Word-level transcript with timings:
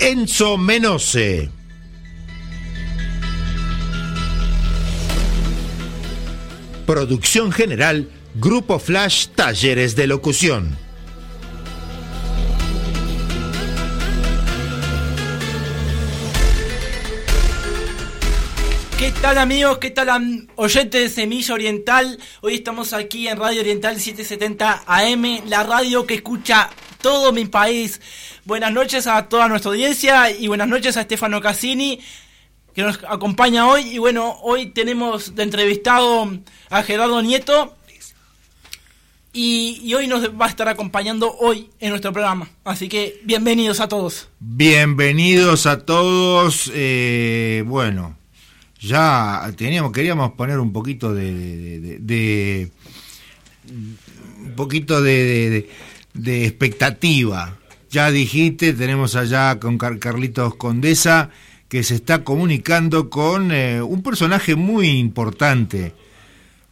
Enzo 0.00 0.56
Menose. 0.56 1.50
Producción 6.86 7.52
general 7.52 8.08
Grupo 8.34 8.78
Flash 8.78 9.26
Talleres 9.34 9.96
de 9.96 10.06
Locución. 10.06 10.78
¿Qué 18.98 19.12
tal 19.20 19.36
amigos? 19.36 19.76
¿Qué 19.78 19.90
tal 19.90 20.48
oyentes 20.56 21.02
de 21.02 21.08
Semilla 21.10 21.52
Oriental? 21.52 22.18
Hoy 22.40 22.54
estamos 22.54 22.94
aquí 22.94 23.28
en 23.28 23.36
Radio 23.36 23.60
Oriental 23.60 24.00
770 24.00 24.84
AM, 24.86 25.42
la 25.46 25.62
radio 25.62 26.06
que 26.06 26.14
escucha 26.14 26.70
todo 27.02 27.32
mi 27.32 27.46
país. 27.46 28.00
Buenas 28.44 28.72
noches 28.72 29.06
a 29.06 29.28
toda 29.28 29.48
nuestra 29.48 29.70
audiencia 29.70 30.30
y 30.30 30.48
buenas 30.48 30.68
noches 30.68 30.96
a 30.96 31.02
Stefano 31.02 31.40
Cassini 31.40 32.00
que 32.74 32.82
nos 32.82 33.00
acompaña 33.08 33.66
hoy. 33.66 33.82
Y 33.82 33.98
bueno, 33.98 34.38
hoy 34.42 34.66
tenemos 34.66 35.34
de 35.34 35.42
entrevistado 35.42 36.30
a 36.68 36.82
Gerardo 36.82 37.20
Nieto 37.22 37.76
y, 39.32 39.94
hoy 39.94 40.08
nos 40.08 40.28
va 40.28 40.46
a 40.46 40.48
estar 40.48 40.68
acompañando 40.68 41.32
hoy 41.38 41.70
en 41.78 41.90
nuestro 41.90 42.12
programa. 42.12 42.48
Así 42.64 42.88
que 42.88 43.20
bienvenidos 43.24 43.80
a 43.80 43.88
todos. 43.88 44.28
Bienvenidos 44.40 45.66
a 45.66 45.84
todos. 45.84 46.70
Eh, 46.74 47.62
bueno, 47.66 48.16
ya 48.80 49.52
teníamos, 49.56 49.92
queríamos 49.92 50.32
poner 50.32 50.58
un 50.58 50.72
poquito 50.72 51.14
de, 51.14 52.70
un 53.68 54.54
poquito 54.56 55.00
de, 55.00 55.68
expectativa. 56.14 57.56
Ya 57.90 58.10
dijiste, 58.10 58.72
tenemos 58.72 59.16
allá 59.16 59.58
con 59.58 59.78
Carlitos 59.78 60.54
Condesa 60.56 61.30
que 61.68 61.84
se 61.84 61.94
está 61.94 62.24
comunicando 62.24 63.10
con 63.10 63.52
eh, 63.52 63.80
un 63.80 64.02
personaje 64.02 64.56
muy 64.56 64.88
importante, 64.88 65.94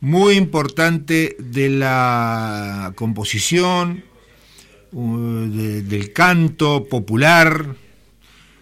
muy 0.01 0.35
importante 0.35 1.37
de 1.39 1.69
la 1.69 2.93
composición, 2.97 4.05
del 4.91 6.13
canto 6.13 6.87
popular, 6.89 7.77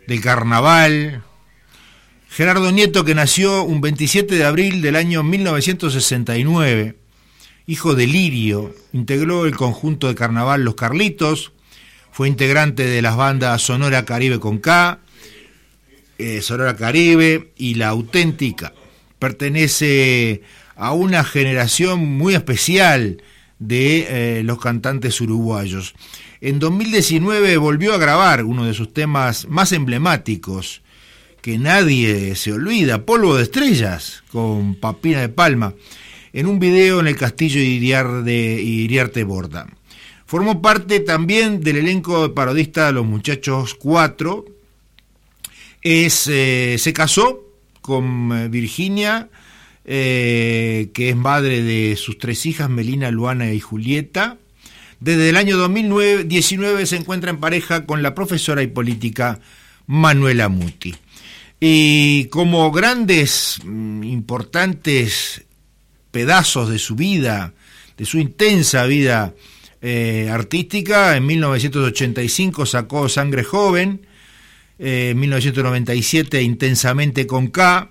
del 0.06 0.20
carnaval, 0.20 1.22
Gerardo 2.28 2.70
Nieto, 2.70 3.04
que 3.04 3.14
nació 3.14 3.62
un 3.62 3.80
27 3.80 4.34
de 4.34 4.44
abril 4.44 4.82
del 4.82 4.96
año 4.96 5.22
1969, 5.22 6.96
hijo 7.66 7.94
de 7.94 8.06
Lirio, 8.06 8.74
integró 8.92 9.46
el 9.46 9.56
conjunto 9.56 10.08
de 10.08 10.14
carnaval 10.14 10.64
Los 10.64 10.76
Carlitos, 10.76 11.52
fue 12.12 12.28
integrante 12.28 12.86
de 12.86 13.02
las 13.02 13.16
bandas 13.16 13.60
Sonora 13.62 14.04
Caribe 14.04 14.40
con 14.40 14.58
K, 14.58 15.00
eh, 16.18 16.40
Sonora 16.40 16.76
Caribe 16.76 17.52
y 17.56 17.74
La 17.74 17.88
Auténtica. 17.88 18.72
Pertenece 19.18 20.42
a 20.76 20.92
una 20.92 21.24
generación 21.24 22.06
muy 22.06 22.34
especial 22.34 23.22
de 23.58 24.38
eh, 24.38 24.42
los 24.42 24.60
cantantes 24.60 25.20
uruguayos. 25.20 25.94
En 26.40 26.58
2019 26.58 27.56
volvió 27.56 27.94
a 27.94 27.98
grabar 27.98 28.44
uno 28.44 28.64
de 28.64 28.74
sus 28.74 28.92
temas 28.92 29.46
más 29.48 29.72
emblemáticos, 29.72 30.82
que 31.42 31.58
nadie 31.58 32.34
se 32.34 32.52
olvida, 32.52 33.04
Polvo 33.04 33.36
de 33.36 33.44
Estrellas, 33.44 34.22
con 34.30 34.74
Papina 34.74 35.20
de 35.20 35.28
Palma, 35.28 35.74
en 36.32 36.46
un 36.46 36.58
video 36.58 37.00
en 37.00 37.06
el 37.06 37.16
castillo 37.16 37.60
de 37.60 38.62
Iriarte 38.62 39.24
Borda. 39.24 39.66
Formó 40.26 40.60
parte 40.60 40.98
también 41.00 41.60
del 41.60 41.76
elenco 41.76 42.26
de 42.26 42.34
parodista 42.34 42.90
Los 42.90 43.06
Muchachos 43.06 43.76
4. 43.76 44.44
Es, 45.82 46.26
eh, 46.26 46.76
se 46.78 46.92
casó 46.92 47.44
con 47.80 48.32
eh, 48.32 48.48
Virginia, 48.48 49.28
eh, 49.84 50.90
que 50.92 51.10
es 51.10 51.16
madre 51.16 51.62
de 51.62 51.94
sus 51.94 52.18
tres 52.18 52.44
hijas, 52.44 52.68
Melina, 52.68 53.12
Luana 53.12 53.52
y 53.52 53.60
Julieta. 53.60 54.36
Desde 54.98 55.30
el 55.30 55.36
año 55.36 55.56
2019 55.58 56.86
se 56.86 56.96
encuentra 56.96 57.30
en 57.30 57.38
pareja 57.38 57.86
con 57.86 58.02
la 58.02 58.14
profesora 58.14 58.64
y 58.64 58.66
política 58.66 59.38
Manuela 59.86 60.48
Muti. 60.48 60.92
Y 61.60 62.24
como 62.26 62.72
grandes, 62.72 63.60
mm, 63.64 64.02
importantes 64.02 65.44
pedazos 66.16 66.70
de 66.70 66.78
su 66.78 66.94
vida, 66.94 67.52
de 67.98 68.06
su 68.06 68.18
intensa 68.18 68.86
vida 68.86 69.34
eh, 69.82 70.30
artística, 70.32 71.14
en 71.14 71.26
1985 71.26 72.64
sacó 72.64 73.10
Sangre 73.10 73.44
Joven, 73.44 74.06
eh, 74.78 75.10
en 75.10 75.20
1997 75.20 76.40
Intensamente 76.40 77.26
con 77.26 77.48
K, 77.48 77.90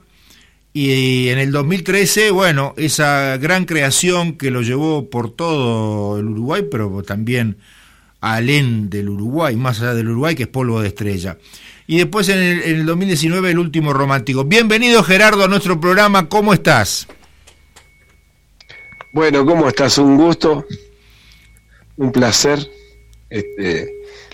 y 0.73 1.27
en 1.27 1.37
el 1.37 1.51
2013, 1.51 2.31
bueno, 2.31 2.73
esa 2.77 3.37
gran 3.37 3.65
creación 3.65 4.39
que 4.39 4.49
lo 4.49 4.63
llevó 4.63 5.07
por 5.11 5.29
todo 5.35 6.17
el 6.17 6.25
Uruguay, 6.25 6.63
pero 6.71 7.03
también 7.03 7.57
alén 8.21 8.89
del 8.89 9.09
Uruguay, 9.09 9.55
más 9.55 9.81
allá 9.81 9.93
del 9.93 10.09
Uruguay, 10.09 10.33
que 10.33 10.43
es 10.43 10.49
polvo 10.49 10.81
de 10.81 10.87
estrella 10.87 11.37
y 11.87 11.97
después 11.97 12.29
en 12.29 12.39
el, 12.39 12.85
2019 12.85 13.51
el 13.51 13.59
último 13.59 13.93
romántico. 13.93 14.43
Bienvenido 14.43 15.03
Gerardo 15.03 15.43
a 15.43 15.47
nuestro 15.47 15.79
programa, 15.79 16.27
¿cómo 16.29 16.53
estás? 16.53 17.07
Bueno, 19.15 19.45
¿cómo 19.45 19.69
estás? 19.69 19.97
Un 19.97 20.17
gusto, 20.17 20.65
un 21.95 22.11
placer. 22.11 22.59
Este, 23.29 23.89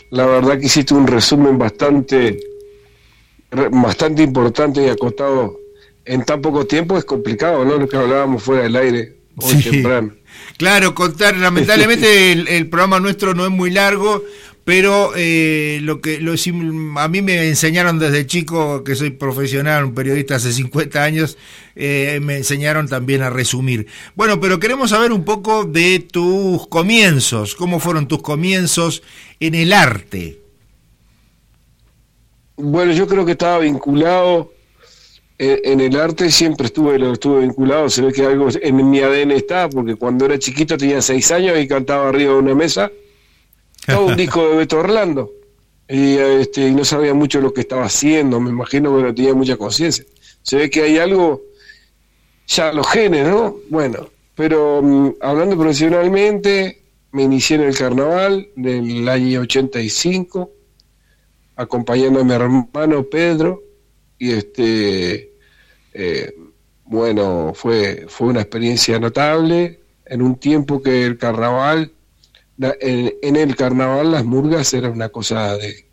la 0.10 0.26
verdad 0.26 0.60
que 0.60 0.66
hiciste 0.66 0.96
un 0.96 1.06
resumen 1.06 1.56
bastante, 1.56 2.40
bastante 3.70 4.24
importante 4.24 4.82
y 4.82 4.90
acostado 4.90 5.60
en 6.04 6.26
tan 6.26 6.42
poco 6.42 6.66
tiempo. 6.66 6.98
Es 6.98 7.06
complicado, 7.06 7.64
¿no? 7.64 7.78
Lo 7.78 7.88
que 7.88 7.96
hablábamos 7.96 8.42
fuera 8.42 8.64
del 8.64 8.76
aire 8.76 9.18
hoy 9.36 9.62
temprano. 9.62 10.16
Claro, 10.58 10.96
contar, 10.96 11.38
lamentablemente 11.38 12.32
el, 12.32 12.68
programa 12.68 13.00
nuestro 13.00 13.36
no 13.36 13.46
es 13.46 13.52
muy 13.52 13.70
largo, 13.70 14.24
pero 14.72 15.12
eh, 15.18 15.80
lo 15.82 16.00
que 16.00 16.22
a 16.96 17.08
mí 17.10 17.22
me 17.22 17.46
enseñaron 17.50 18.00
desde 18.00 18.26
chico, 18.26 18.86
que 18.86 18.96
soy 18.96 19.10
profesional, 19.10 19.84
un 19.84 19.94
periodista 19.94 20.38
hace 20.38 20.54
50 20.54 21.04
años, 21.04 21.38
eh, 21.76 22.22
me 22.24 22.38
enseñaron 22.38 22.88
también 22.88 23.22
a 23.22 23.30
resumir. 23.30 23.88
Bueno, 24.16 24.40
pero 24.40 24.62
queremos 24.62 24.92
saber 24.92 25.12
un 25.12 25.26
poco 25.26 25.66
de 25.66 26.00
tus 26.00 26.68
comienzos, 26.68 27.54
cómo 27.54 27.82
fueron 27.82 28.08
tus 28.08 28.22
comienzos 28.22 29.04
en 29.42 29.56
el 29.56 29.74
arte. 29.74 30.40
Bueno, 32.56 32.94
yo 32.94 33.08
creo 33.08 33.26
que 33.26 33.34
estaba 33.34 33.60
vinculado 33.60 34.54
eh, 35.38 35.60
en 35.66 35.82
el 35.82 36.00
arte 36.00 36.32
siempre 36.32 36.68
estuve, 36.68 37.12
estuve 37.12 37.42
vinculado, 37.42 37.90
se 37.90 38.04
ve 38.04 38.14
que 38.14 38.26
algo 38.26 38.48
en 38.54 38.90
mi 38.90 39.02
ADN 39.02 39.32
está, 39.32 39.68
porque 39.68 39.96
cuando 39.96 40.24
era 40.24 40.40
chiquito 40.40 40.78
tenía 40.78 41.02
seis 41.02 41.30
años 41.30 41.60
y 41.60 41.68
cantaba 41.68 42.08
arriba 42.08 42.32
de 42.32 42.40
una 42.40 42.56
mesa 42.56 42.90
todo 43.86 44.06
un 44.08 44.16
disco 44.16 44.50
de 44.50 44.56
Beto 44.58 44.80
Orlando. 44.80 45.32
Y, 45.88 46.16
este, 46.16 46.68
y 46.68 46.72
no 46.72 46.86
sabía 46.86 47.14
mucho 47.14 47.42
lo 47.42 47.54
que 47.54 47.62
estaba 47.62 47.84
haciendo, 47.84 48.40
me 48.40 48.50
imagino 48.50 48.96
que 48.96 49.04
no 49.04 49.14
tenía 49.14 49.34
mucha 49.34 49.58
conciencia. 49.58 50.06
Se 50.42 50.56
ve 50.56 50.70
que 50.70 50.84
hay 50.84 50.98
algo, 50.98 51.42
ya 52.48 52.72
los 52.72 52.88
genes, 52.88 53.28
¿no? 53.28 53.58
Bueno, 53.70 54.10
pero 54.36 54.82
mm, 54.82 55.16
hablando 55.20 55.58
profesionalmente, 55.58 56.82
me 57.12 57.24
inicié 57.24 57.58
en 57.58 57.64
el 57.64 57.78
carnaval 57.78 58.48
del 58.56 59.08
año 59.10 59.42
85, 59.42 60.50
acompañando 61.58 62.22
a 62.22 62.24
mi 62.24 62.34
hermano 62.34 63.04
Pedro, 63.04 63.62
y 64.18 64.32
este, 64.32 65.34
eh, 65.94 66.34
bueno, 66.86 67.52
fue, 67.54 68.06
fue 68.08 68.28
una 68.28 68.42
experiencia 68.42 68.98
notable, 68.98 69.82
en 70.06 70.22
un 70.22 70.36
tiempo 70.36 70.82
que 70.82 71.06
el 71.06 71.18
carnaval 71.18 71.92
en, 72.60 73.36
el 73.36 73.56
carnaval 73.56 74.12
las 74.12 74.26
murgas 74.26 74.74
era 74.74 74.90
una 74.90 75.10
cosa 75.10 75.58
de 75.58 75.90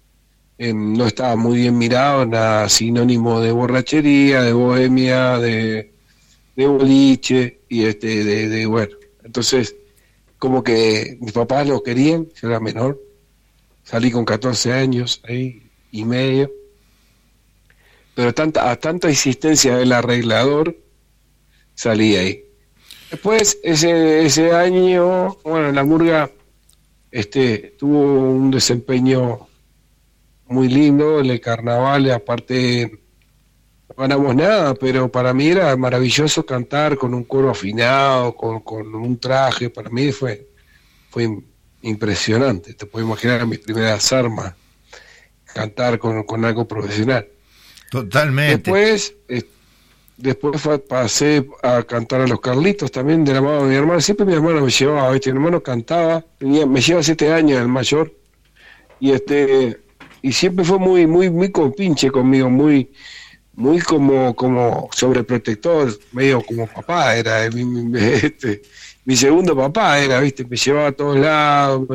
no 0.75 1.06
estaba 1.06 1.37
muy 1.37 1.58
bien 1.58 1.78
mirado, 1.78 2.26
nada 2.26 2.69
sinónimo 2.69 3.40
de 3.40 3.52
borrachería, 3.52 4.43
de 4.43 4.52
bohemia, 4.52 5.38
de, 5.38 5.93
de 6.56 6.66
boliche 6.66 7.60
y 7.69 7.84
este 7.84 8.25
de, 8.25 8.66
bueno, 8.66 8.96
entonces 9.22 9.76
como 10.38 10.62
que 10.64 11.16
mis 11.20 11.32
papás 11.32 11.69
lo 11.69 11.82
querían, 11.82 12.28
yo 12.40 12.49
era 12.49 12.58
menor, 12.58 13.00
salí 13.84 14.10
con 14.10 14.25
14 14.25 14.72
años 14.72 15.22
y 15.93 16.05
medio 16.05 16.50
pero 18.19 18.34
tanta, 18.34 18.69
a 18.69 18.75
tanta 18.75 19.08
insistencia 19.08 19.76
del 19.76 19.93
arreglador, 19.93 20.76
salí 21.76 22.16
ahí. 22.16 22.44
Después, 23.12 23.60
ese, 23.62 24.26
ese 24.26 24.50
año, 24.50 25.37
bueno, 25.44 25.70
la 25.70 25.84
murga 25.84 26.28
este, 27.10 27.75
tuvo 27.78 28.31
un 28.31 28.50
desempeño 28.50 29.49
muy 30.46 30.69
lindo 30.69 31.20
en 31.20 31.26
el 31.26 31.40
carnaval, 31.40 32.10
aparte 32.10 33.00
no 33.88 33.94
ganamos 33.96 34.34
nada, 34.34 34.75
pero 34.75 35.10
para 35.10 35.32
mí 35.32 35.49
era 35.49 35.76
maravilloso 35.76 36.44
cantar 36.44 36.96
con 36.96 37.14
un 37.14 37.25
coro 37.25 37.50
afinado, 37.50 38.34
con, 38.34 38.60
con 38.60 38.94
un 38.94 39.19
traje, 39.19 39.70
para 39.70 39.90
mí 39.90 40.12
fue, 40.12 40.49
fue 41.10 41.28
impresionante, 41.82 42.75
te 42.75 42.87
puedo 42.87 43.06
imaginar 43.06 43.46
mis 43.46 43.58
primeras 43.60 44.12
armas, 44.12 44.55
cantar 45.44 45.99
con, 45.99 46.22
con 46.25 46.44
algo 46.44 46.66
profesional. 46.66 47.26
Totalmente. 47.90 48.70
Después, 48.70 49.14
eh, 49.28 49.43
después 50.19 50.61
pasé 50.88 51.49
a 51.62 51.82
cantar 51.85 52.20
a 52.20 52.26
los 52.26 52.41
Carlitos 52.41 52.91
también 52.91 53.25
de 53.25 53.32
la 53.32 53.41
mano 53.41 53.62
de 53.62 53.69
mi 53.70 53.75
hermano. 53.76 54.00
Siempre 54.00 54.26
mi 54.26 54.35
hermano 54.35 54.61
me 54.61 54.70
llevaba, 54.70 55.12
mi 55.12 55.20
hermano 55.25 55.62
cantaba, 55.62 56.25
tenía, 56.38 56.67
me 56.67 56.81
lleva 56.81 57.03
siete 57.03 57.32
años 57.32 57.61
el 57.61 57.69
mayor, 57.69 58.12
y 59.00 59.12
este 59.12 59.79
y 60.20 60.32
siempre 60.32 60.65
fue 60.65 60.79
muy, 60.79 61.06
muy, 61.06 61.31
muy 61.31 61.53
compinche 61.53 62.11
conmigo, 62.11 62.50
muy, 62.50 62.91
muy 63.55 63.79
como, 63.79 64.35
como 64.35 64.88
sobreprotector, 64.93 65.97
medio 66.11 66.43
como 66.43 66.67
papá 66.67 67.17
era, 67.17 67.49
mi, 67.50 67.97
este, 68.23 68.62
mi 69.05 69.15
segundo 69.15 69.56
papá 69.56 70.00
era, 70.00 70.20
viste, 70.20 70.44
me 70.44 70.56
llevaba 70.56 70.88
a 70.88 70.93
todos 70.93 71.19
lados, 71.19 71.87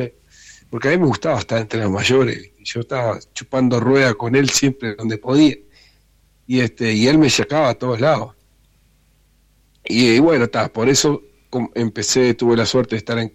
porque 0.69 0.87
a 0.87 0.91
mí 0.91 0.97
me 0.97 1.07
gustaba 1.07 1.39
estar 1.39 1.59
entre 1.59 1.81
los 1.81 1.91
mayores, 1.91 2.51
yo 2.63 2.79
estaba 2.79 3.19
chupando 3.33 3.81
rueda 3.81 4.13
con 4.13 4.35
él 4.37 4.49
siempre 4.49 4.95
donde 4.95 5.17
podía 5.17 5.57
y 6.47 6.59
este 6.59 6.93
y 6.93 7.07
él 7.07 7.17
me 7.17 7.29
sacaba 7.29 7.69
a 7.69 7.73
todos 7.75 7.99
lados. 7.99 8.35
Y, 9.85 10.19
bueno, 10.19 10.45
está, 10.45 10.71
por 10.71 10.87
eso 10.89 11.21
empecé, 11.75 12.33
tuve 12.35 12.55
la 12.55 12.65
suerte 12.65 12.95
de 12.95 12.99
estar 12.99 13.19
en, 13.19 13.33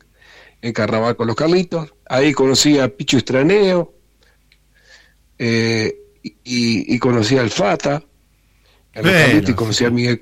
en 0.62 0.72
Carnaval 0.72 1.16
con 1.16 1.26
los 1.26 1.37
Carlitos. 1.37 1.93
Ahí 2.06 2.32
conocí 2.32 2.78
a 2.78 2.88
Pichu 2.88 3.19
Estraneo 3.19 3.94
eh, 5.38 5.94
y, 6.22 6.94
y, 6.94 6.99
conocí 6.99 7.37
al 7.37 7.50
Fata, 7.50 8.02
y 8.94 9.52
conocí 9.52 9.84
a 9.84 9.90
Miguel 9.90 10.20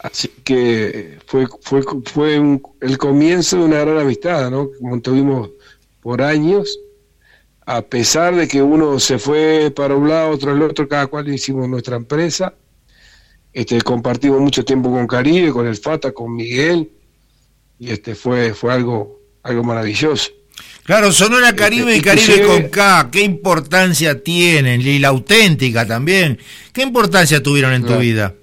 Así 0.00 0.28
que 0.44 1.18
fue, 1.26 1.46
fue, 1.60 1.82
fue 2.04 2.60
el 2.80 2.98
comienzo 2.98 3.58
de 3.58 3.64
una 3.64 3.80
gran 3.80 3.98
amistad, 3.98 4.50
¿no? 4.50 4.70
Como 4.78 5.00
tuvimos 5.00 5.50
por 6.00 6.22
años 6.22 6.78
a 7.70 7.82
pesar 7.82 8.34
de 8.34 8.48
que 8.48 8.62
uno 8.62 8.98
se 8.98 9.18
fue 9.18 9.70
para 9.70 9.94
un 9.94 10.08
lado, 10.08 10.30
otro 10.30 10.52
al 10.52 10.62
otro, 10.62 10.88
cada 10.88 11.06
cual 11.06 11.28
hicimos 11.28 11.68
nuestra 11.68 11.96
empresa. 11.96 12.54
Este, 13.52 13.82
compartimos 13.82 14.40
mucho 14.40 14.64
tiempo 14.64 14.90
con 14.90 15.06
Caribe, 15.06 15.52
con 15.52 15.66
el 15.66 15.76
Fata, 15.76 16.12
con 16.12 16.34
Miguel, 16.34 16.90
y 17.78 17.90
este 17.90 18.14
fue, 18.14 18.54
fue 18.54 18.72
algo, 18.72 19.20
algo 19.42 19.62
maravilloso. 19.64 20.30
Claro, 20.84 21.12
Sonora 21.12 21.48
este, 21.48 21.60
Caribe 21.60 21.94
y 21.94 22.00
Caribe 22.00 22.40
con 22.46 22.68
K, 22.70 23.10
¿qué 23.12 23.20
importancia 23.20 24.22
tienen? 24.22 24.80
Y 24.80 24.98
la 24.98 25.08
auténtica 25.08 25.86
también. 25.86 26.38
¿Qué 26.72 26.80
importancia 26.80 27.42
tuvieron 27.42 27.74
en 27.74 27.84
tu 27.84 27.98
vida? 27.98 28.34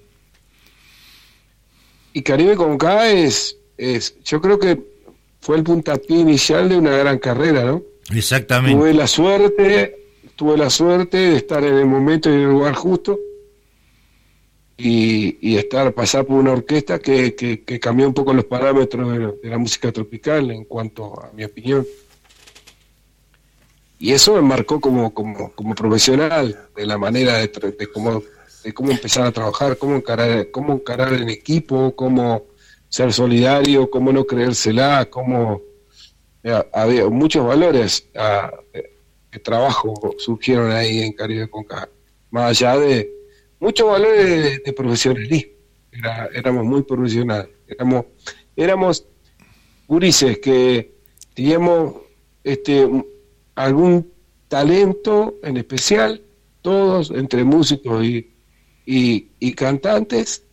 Y 2.14 2.22
Caribe 2.22 2.56
con 2.56 2.78
K 2.78 3.10
es, 3.10 3.58
es, 3.76 4.18
yo 4.24 4.40
creo 4.40 4.60
que 4.60 4.80
fue 5.42 5.58
el 5.58 5.64
puntapié 5.64 6.18
inicial 6.18 6.70
de 6.70 6.78
una 6.78 6.96
gran 6.96 7.18
carrera, 7.18 7.66
¿no? 7.66 7.82
Exactamente. 8.14 8.78
Tuve 8.78 8.94
la 8.94 9.08
suerte, 9.08 9.98
tuve 10.36 10.58
la 10.58 10.70
suerte 10.70 11.18
de 11.18 11.38
estar 11.38 11.64
en 11.64 11.76
el 11.76 11.86
momento 11.86 12.30
y 12.30 12.34
en 12.34 12.40
el 12.42 12.50
lugar 12.50 12.76
justo 12.76 13.20
y, 14.78 15.56
estar, 15.56 15.94
pasar 15.94 16.26
por 16.26 16.38
una 16.38 16.52
orquesta 16.52 17.00
que, 17.00 17.36
que, 17.36 17.80
cambió 17.80 18.08
un 18.08 18.14
poco 18.14 18.34
los 18.34 18.46
parámetros 18.46 19.40
de, 19.42 19.50
la 19.50 19.58
música 19.58 19.92
tropical 19.92 20.52
en 20.52 20.66
cuanto 20.66 21.22
a 21.22 21.32
mi 21.34 21.44
opinión. 21.46 21.86
Y 23.98 24.12
eso 24.12 24.36
me 24.36 24.42
marcó 24.42 24.82
como, 24.82 25.14
como, 25.14 25.52
como 25.54 25.74
profesional, 25.74 26.68
de 26.76 26.86
la 26.86 26.98
manera 26.98 27.38
de, 27.38 27.48
de, 27.48 27.88
cómo, 27.88 28.22
de 28.64 28.74
cómo 28.74 28.92
empezar 28.92 29.26
a 29.26 29.32
trabajar, 29.32 29.78
cómo 29.78 29.96
encarar, 29.96 30.52
cómo 30.52 30.74
encarar 30.74 31.14
en 31.14 31.30
equipo, 31.30 31.96
cómo 31.96 32.44
ser 32.90 33.14
solidario, 33.14 33.90
cómo 33.90 34.12
no 34.12 34.26
creérsela, 34.26 35.06
cómo 35.06 35.62
había 36.74 37.10
muchos 37.10 37.46
valores 37.46 38.08
de 39.32 39.40
trabajo 39.40 40.16
surgieron 40.18 40.72
ahí 40.72 41.02
en 41.02 41.14
Caribe 41.14 41.50
Conca, 41.50 41.90
más 42.30 42.62
allá 42.62 42.80
de 42.80 43.12
muchos 43.60 43.88
valores 43.88 44.64
de, 44.64 44.74
profesionalismo. 44.74 45.54
éramos 46.34 46.66
muy 46.66 46.84
profesionales, 46.84 47.50
éramos, 47.68 48.06
éramos 48.56 49.06
gurises 49.88 50.38
que 50.40 50.94
teníamos 51.34 51.96
este, 52.44 52.88
algún 53.56 54.12
talento 54.48 55.36
en 55.44 55.58
especial, 55.58 56.22
todos 56.62 57.12
entre 57.12 57.44
músicos 57.44 58.06
y, 58.06 58.32
y 58.86 59.54
cantantes, 59.54 60.44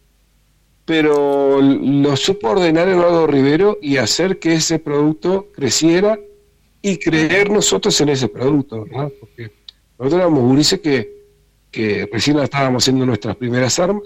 pero 0.93 1.59
lo 1.63 2.17
supo 2.19 2.51
ordenar 2.51 2.87
Eduardo 2.87 3.27
Rivero 3.27 3.79
y 3.81 3.97
hacer 3.97 4.39
que 4.39 4.53
ese 4.53 4.79
producto 4.79 5.49
creciera 5.51 6.21
y 6.83 6.99
creer 6.99 7.49
nosotros 7.49 7.99
en 8.03 8.11
ese 8.11 8.29
producto, 8.29 8.85
¿verdad? 8.85 9.11
Porque 9.19 9.51
nosotros 9.99 10.21
éramos 10.21 10.43
gurises 10.43 10.81
que, 10.81 11.11
que 11.71 12.07
recién 12.13 12.39
estábamos 12.41 12.85
haciendo 12.85 13.07
nuestras 13.07 13.37
primeras 13.37 13.79
armas 13.79 14.03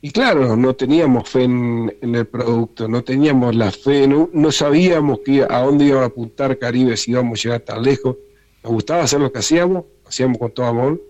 y 0.00 0.10
claro, 0.10 0.56
no 0.56 0.74
teníamos 0.74 1.28
fe 1.28 1.44
en, 1.44 1.92
el 2.02 2.26
producto, 2.26 2.88
no 2.88 3.04
teníamos 3.04 3.54
la 3.54 3.70
fe, 3.70 4.08
no, 4.08 4.50
sabíamos 4.50 5.20
que, 5.20 5.46
a 5.48 5.60
dónde 5.60 5.84
iba 5.84 6.02
a 6.02 6.06
apuntar 6.06 6.58
Caribe, 6.58 6.96
si 6.96 7.12
íbamos 7.12 7.38
a 7.38 7.42
llegar 7.44 7.60
tan 7.60 7.84
lejos. 7.84 8.16
Nos 8.64 8.72
gustaba 8.72 9.04
hacer 9.04 9.20
lo 9.20 9.30
que 9.30 9.38
hacíamos, 9.38 9.84
hacíamos 10.04 10.38
con 10.38 10.50
todo 10.50 10.66
amor 10.66 11.00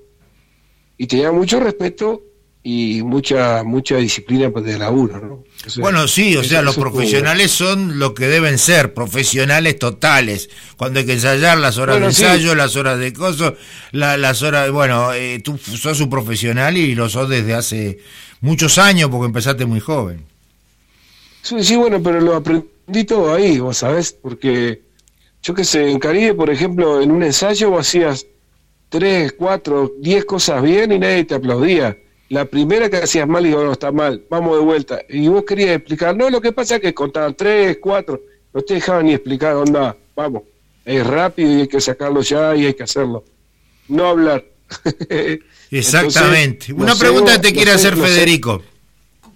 y 0.99 1.07
tenía 1.07 1.33
mucho 1.33 1.59
respeto 1.59 2.23
y 2.71 3.03
mucha 3.03 3.63
mucha 3.65 3.97
disciplina 3.97 4.51
pues, 4.51 4.63
de 4.67 4.79
laburo, 4.79 5.19
¿no? 5.21 5.45
bueno, 5.81 6.07
sí, 6.07 6.37
o 6.37 6.45
sea, 6.45 6.61
los 6.61 6.77
profesionales 6.77 7.51
son 7.51 7.99
lo 7.99 8.13
que 8.13 8.29
deben 8.29 8.59
ser, 8.59 8.93
profesionales 8.93 9.79
totales. 9.79 10.51
Cuando 10.77 11.01
hay 11.01 11.07
que 11.07 11.15
ensayar, 11.15 11.57
las 11.57 11.79
horas 11.79 11.99
de 11.99 12.07
ensayo, 12.07 12.55
las 12.55 12.77
horas 12.77 12.99
de 12.99 13.15
coso, 13.15 13.57
las 13.93 14.43
horas, 14.43 14.71
bueno, 14.71 15.15
eh, 15.15 15.41
tú 15.43 15.57
sos 15.57 15.99
un 16.03 16.11
profesional 16.11 16.77
y 16.77 16.95
lo 16.95 17.09
sos 17.09 17.31
desde 17.31 17.55
hace 17.55 18.01
muchos 18.43 18.77
años 18.77 19.09
porque 19.09 19.27
empezaste 19.27 19.65
muy 19.65 19.81
joven. 19.81 20.27
Sí, 21.41 21.65
sí, 21.65 21.75
bueno, 21.75 22.03
pero 22.03 22.21
lo 22.21 22.37
aprendí 22.37 23.05
todo 23.05 23.33
ahí, 23.33 23.59
vos 23.61 23.79
sabés, 23.79 24.13
porque 24.13 24.83
yo 25.43 25.55
que 25.55 25.65
sé, 25.65 25.91
en 25.91 25.99
Caribe, 25.99 26.35
por 26.35 26.51
ejemplo, 26.51 27.01
en 27.01 27.13
un 27.13 27.23
ensayo 27.23 27.71
vos 27.71 27.89
hacías 27.89 28.27
tres, 28.91 29.33
cuatro, 29.33 29.91
diez 30.01 30.27
cosas 30.27 30.63
bien 30.63 30.93
y 30.93 30.99
nadie 30.99 31.25
te 31.25 31.35
aplaudía 31.35 31.97
la 32.29 32.45
primera 32.45 32.91
que 32.91 32.99
hacías 32.99 33.27
mal, 33.27 33.43
digo, 33.43 33.65
no, 33.65 33.73
está 33.73 33.91
mal, 33.91 34.23
vamos 34.29 34.59
de 34.59 34.65
vuelta. 34.65 35.01
Y 35.09 35.29
vos 35.29 35.45
querías 35.45 35.71
explicar, 35.71 36.17
no, 36.17 36.29
lo 36.29 36.41
que 36.41 36.53
pasa 36.53 36.77
es 36.77 36.83
que 36.83 36.95
contaban 36.95 37.35
tres, 37.35 37.79
cuatro, 37.81 38.21
no 38.53 38.61
te 38.63 38.75
dejaban 38.75 39.07
ni 39.07 39.15
explicar, 39.15 39.55
onda, 39.55 39.97
vamos, 40.15 40.43
es 40.85 41.07
rápido 41.07 41.51
y 41.51 41.61
hay 41.63 41.69
que 41.69 41.81
sacarlo 41.81 42.21
ya 42.21 42.55
y 42.55 42.67
hay 42.67 42.75
que 42.75 42.83
hacerlo. 42.83 43.25
No 43.89 44.07
hablar. 44.07 44.45
Exactamente. 45.71 46.73
Una 46.73 46.95
pregunta 46.95 47.33
que 47.33 47.39
te 47.39 47.53
quiere 47.53 47.71
hacer 47.71 47.97
Federico. 47.97 48.63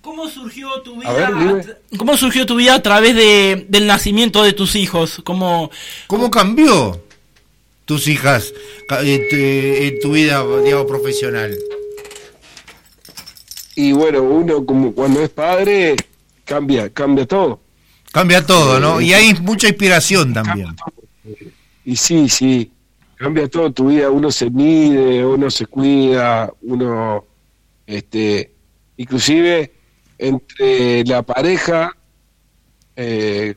¿Cómo 0.03 0.29
surgió 0.29 0.69
tu 0.83 1.01
vida? 1.01 1.79
¿Cómo 1.97 2.17
surgió 2.17 2.45
tu 2.45 2.57
vida 2.57 2.75
a 2.75 2.83
través 2.83 3.15
de, 3.15 3.67
del 3.69 3.87
nacimiento 3.87 4.43
de 4.43 4.53
tus 4.53 4.75
hijos? 4.75 5.23
¿Cómo, 5.25 5.71
¿Cómo 6.09 6.31
cambió 6.31 7.01
tus 7.85 8.09
hijas 8.09 8.53
en 8.91 10.01
tu 10.01 10.13
vida, 10.13 10.45
digamos, 10.63 10.87
profesional? 10.87 11.57
Y 13.75 13.93
bueno, 13.93 14.23
uno 14.23 14.65
como 14.67 14.93
cuando 14.93 15.23
es 15.23 15.31
padre 15.31 15.97
cambia, 16.45 16.91
cambia 16.91 17.27
todo. 17.27 17.61
Cambia 18.13 18.45
todo, 18.45 18.79
¿no? 18.79 19.01
Y 19.01 19.15
hay 19.15 19.35
mucha 19.35 19.69
inspiración 19.69 20.35
también. 20.35 20.77
Y 21.85 21.97
sí, 21.97 22.29
sí, 22.29 22.71
cambia 23.17 23.49
todo 23.49 23.73
tu 23.73 23.89
vida, 23.89 24.11
uno 24.11 24.31
se 24.31 24.51
mide, 24.51 25.25
uno 25.25 25.51
se 25.51 25.67
cuida, 25.67 26.53
uno, 26.63 27.25
este, 27.87 28.53
inclusive 28.97 29.73
entre 30.19 31.05
la 31.05 31.23
pareja, 31.23 31.97
eh, 32.95 33.55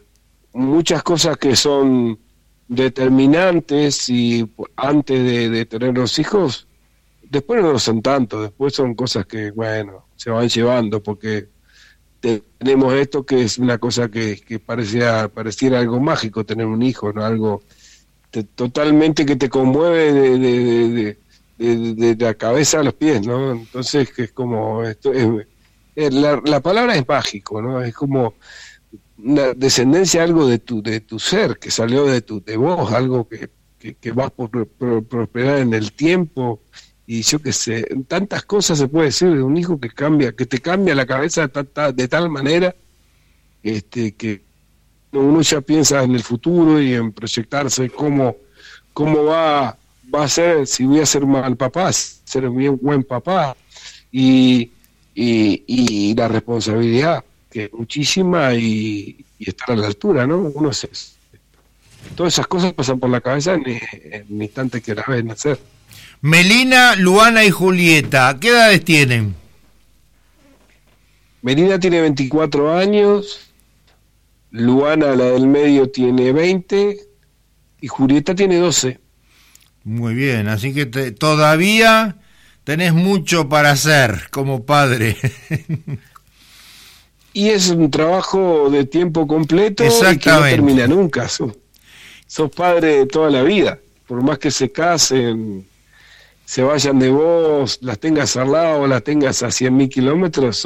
muchas 0.53 1.03
cosas 1.03 1.38
que 1.38 1.55
son 1.55 2.17
determinantes 2.67 4.10
y 4.10 4.48
antes 4.77 5.24
de, 5.24 5.50
de 5.50 5.65
tener 5.65 5.93
los 5.93 6.17
hijos, 6.17 6.67
después 7.29 7.62
no 7.62 7.77
son 7.79 8.01
tanto, 8.01 8.41
después 8.41 8.74
son 8.74 8.96
cosas 8.96 9.25
que, 9.25 9.51
bueno, 9.51 10.05
se 10.15 10.29
van 10.29 10.48
llevando, 10.50 11.01
porque 11.01 11.48
tenemos 12.58 12.94
esto 12.94 13.25
que 13.25 13.44
es 13.44 13.58
una 13.58 13.77
cosa 13.77 14.10
que, 14.10 14.39
que 14.41 14.60
parecía, 14.60 15.27
pareciera 15.27 15.79
algo 15.79 16.00
mágico 16.00 16.46
tener 16.46 16.65
un 16.65 16.82
hijo, 16.82 17.13
¿no? 17.13 17.24
Algo 17.24 17.62
totalmente 18.55 19.25
que 19.25 19.36
te 19.36 19.50
conmueve 19.50 20.12
de, 20.12 21.17
de, 21.58 22.15
la 22.20 22.34
cabeza 22.34 22.79
a 22.79 22.84
los 22.84 22.94
pies, 22.96 23.25
¿no? 23.25 23.51
Entonces, 23.51 24.12
que 24.12 24.24
es 24.24 24.32
como, 24.32 24.84
esto 24.84 25.13
es, 25.13 26.13
la, 26.13 26.41
la, 26.44 26.60
palabra 26.60 26.96
es 26.96 27.08
mágico, 27.08 27.62
¿no? 27.62 27.82
Es 27.82 27.94
como 27.94 28.34
una 29.17 29.53
descendencia, 29.53 30.24
algo 30.24 30.48
de 30.48 30.60
tu, 30.60 30.82
de 30.82 31.00
tu 31.00 31.20
ser, 31.20 31.58
que 31.58 31.72
salió 31.72 32.05
de, 32.05 32.22
tu, 32.22 32.44
de 32.44 32.58
vos, 32.58 32.91
algo 32.91 33.27
que, 33.27 33.50
que, 33.94 34.12
va 34.12 34.25
a 34.25 34.29
prosperar 34.29 35.60
en 35.60 35.74
el 35.74 35.94
tiempo, 35.94 36.60
y 37.07 37.21
yo 37.21 37.39
qué 37.39 37.53
sé, 37.53 37.85
tantas 38.07 38.43
cosas 38.43 38.79
se 38.79 38.88
puede 38.88 39.07
decir 39.07 39.31
de 39.31 39.43
un 39.43 39.57
hijo 39.57 39.79
que 39.79 39.89
cambia, 39.89 40.31
que 40.31 40.45
te 40.45 40.59
cambia 40.59 40.95
la 40.95 41.05
cabeza 41.05 41.47
de, 41.47 41.93
de 41.93 42.07
tal 42.07 42.29
manera 42.29 42.75
este, 43.62 44.13
que 44.13 44.41
uno 45.12 45.41
ya 45.41 45.62
piensa 45.62 46.03
en 46.03 46.13
el 46.13 46.24
futuro 46.24 46.81
y 46.81 46.93
en 46.93 47.12
proyectarse 47.12 47.89
cómo, 47.89 48.35
cómo 48.93 49.25
va, 49.25 49.77
va 50.13 50.24
a 50.24 50.27
ser, 50.27 50.67
si 50.67 50.85
voy 50.85 51.00
a 51.00 51.05
ser 51.05 51.25
mal 51.25 51.55
papá, 51.55 51.91
ser 51.91 52.47
un 52.47 52.79
buen 52.81 53.03
papá, 53.03 53.55
y, 54.12 54.71
y, 55.13 56.15
la 56.15 56.27
responsabilidad, 56.27 57.24
que 57.50 57.65
es 57.65 57.74
muchísima 57.74 58.53
y, 58.53 59.25
estar 59.39 59.71
a 59.71 59.75
la 59.75 59.88
altura, 59.88 60.25
¿no? 60.25 60.38
Uno 60.38 60.71
se, 60.71 60.89
todas 62.15 62.33
esas 62.33 62.47
cosas 62.47 62.74
pasan 62.74 63.00
por 63.00 63.09
la 63.09 63.19
cabeza 63.19 63.53
en 63.53 63.65
el 63.67 64.41
instante 64.41 64.81
que 64.81 64.95
la 64.95 65.03
ven 65.07 65.27
nacer. 65.27 65.59
Melina, 66.25 66.96
Luana 66.96 67.46
y 67.46 67.51
Julieta, 67.51 68.36
¿qué 68.41 68.48
edades 68.48 68.84
tienen? 68.84 69.36
Melina 71.44 71.79
tiene 71.79 72.01
24 72.01 72.75
años, 72.75 73.51
Luana, 74.50 75.15
la 75.15 75.25
del 75.25 75.46
medio, 75.46 75.91
tiene 75.91 76.32
20 76.34 76.98
y 77.79 77.88
Julieta 77.88 78.34
tiene 78.34 78.58
12. 78.58 79.00
Muy 79.84 80.15
bien, 80.15 80.48
así 80.48 80.74
que 80.74 80.88
todavía 80.88 82.15
tenés 82.63 82.96
mucho 82.96 83.48
para 83.48 83.70
hacer 83.70 84.32
como 84.32 84.65
padre. 84.65 85.17
y 87.34 87.50
es 87.50 87.70
un 87.70 87.91
trabajo 87.91 88.72
de 88.72 88.86
tiempo 88.86 89.27
completo 89.27 89.84
y 89.86 90.17
que 90.17 90.32
no 90.32 90.41
termina 90.41 90.88
nunca. 90.88 91.29
Sos, 91.29 91.55
sos 92.25 92.50
padre 92.50 92.98
de 92.98 93.05
toda 93.05 93.29
la 93.29 93.44
vida, 93.44 93.77
por 94.08 94.24
más 94.24 94.39
que 94.39 94.50
se 94.50 94.72
casen 94.72 95.67
se 96.45 96.61
vayan 96.63 96.99
de 96.99 97.09
vos, 97.09 97.79
las 97.81 97.99
tengas 97.99 98.37
al 98.37 98.51
lado, 98.51 98.87
las 98.87 99.03
tengas 99.03 99.43
a 99.43 99.51
100 99.51 99.75
mil 99.75 99.89
kilómetros, 99.89 100.65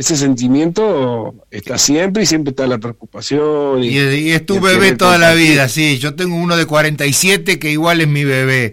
ese 0.00 0.16
sentimiento 0.16 1.34
está 1.50 1.76
siempre 1.76 2.22
y 2.22 2.26
siempre 2.26 2.52
está 2.52 2.66
la 2.66 2.78
preocupación. 2.78 3.84
Y, 3.84 3.98
es 4.30 4.46
tu 4.46 4.58
bebé 4.58 4.96
toda 4.96 5.18
la 5.18 5.34
vida, 5.34 5.68
sí. 5.68 5.98
Yo 5.98 6.14
tengo 6.14 6.36
uno 6.36 6.56
de 6.56 6.64
47 6.64 7.58
que 7.58 7.70
igual 7.70 8.00
es 8.00 8.08
mi 8.08 8.24
bebé. 8.24 8.72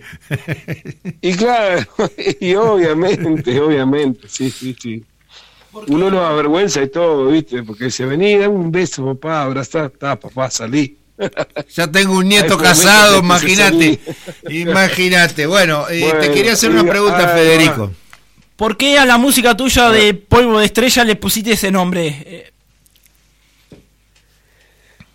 Y 1.19 1.33
claro, 1.33 1.85
y 2.39 2.55
obviamente, 2.55 3.59
obviamente, 3.59 4.29
sí, 4.29 4.49
sí, 4.49 4.73
sí. 4.81 5.03
Uno 5.87 6.09
no 6.09 6.25
avergüenza 6.25 6.81
y 6.81 6.87
todo, 6.87 7.27
¿viste? 7.27 7.61
Porque 7.61 7.91
se 7.91 8.05
venía, 8.05 8.47
un 8.47 8.71
beso, 8.71 9.05
papá, 9.05 9.43
abrazar, 9.43 9.91
está, 9.93 10.17
papá, 10.17 10.49
salí. 10.49 10.97
Ya 11.75 11.91
tengo 11.91 12.17
un 12.17 12.27
nieto 12.27 12.57
casado, 12.57 13.19
imagínate. 13.19 13.99
Imagínate. 14.49 15.45
Bueno, 15.45 15.89
eh, 15.89 16.13
te 16.21 16.31
quería 16.31 16.53
hacer 16.53 16.71
una 16.71 16.83
pregunta, 16.83 17.27
Federico. 17.29 17.91
¿Por 18.55 18.77
qué 18.77 18.97
a 18.97 19.05
la 19.05 19.17
música 19.17 19.55
tuya 19.55 19.91
de 19.91 20.13
Polvo 20.13 20.59
de 20.59 20.65
Estrella 20.65 21.03
le 21.03 21.15
pusiste 21.15 21.51
ese 21.51 21.71
nombre? 21.71 22.51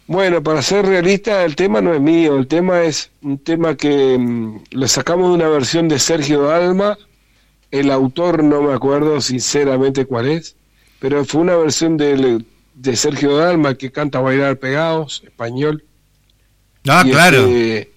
Bueno, 0.07 0.43
para 0.43 0.63
ser 0.63 0.85
realista, 0.87 1.45
el 1.45 1.57
tema 1.57 1.81
no 1.81 1.95
es 1.95 2.01
mío, 2.01 2.37
el 2.37 2.47
tema 2.47 2.83
es 2.83 3.11
un 3.23 3.39
tema 3.39 3.77
que 3.77 4.19
mm, 4.19 4.65
lo 4.73 4.87
sacamos 4.87 5.31
de 5.31 5.35
una 5.37 5.49
versión 5.49 5.89
de 5.89 5.99
Sergio 5.99 6.43
Dalma, 6.43 6.99
el 7.71 7.91
autor 7.91 8.45
no 8.45 8.63
me 8.63 8.75
acuerdo 8.75 9.21
sinceramente 9.21 10.05
cuál 10.05 10.29
es, 10.29 10.55
pero 10.99 11.25
fue 11.25 11.41
una 11.41 11.57
versión 11.57 11.97
de, 11.97 12.45
de 12.75 12.97
Sergio 12.97 13.37
Dalma 13.37 13.75
que 13.75 13.91
canta 13.91 14.21
Bailar 14.21 14.59
Pegados, 14.59 15.23
español, 15.25 15.85
Ah, 16.89 17.05
claro. 17.05 17.47
Este, 17.47 17.93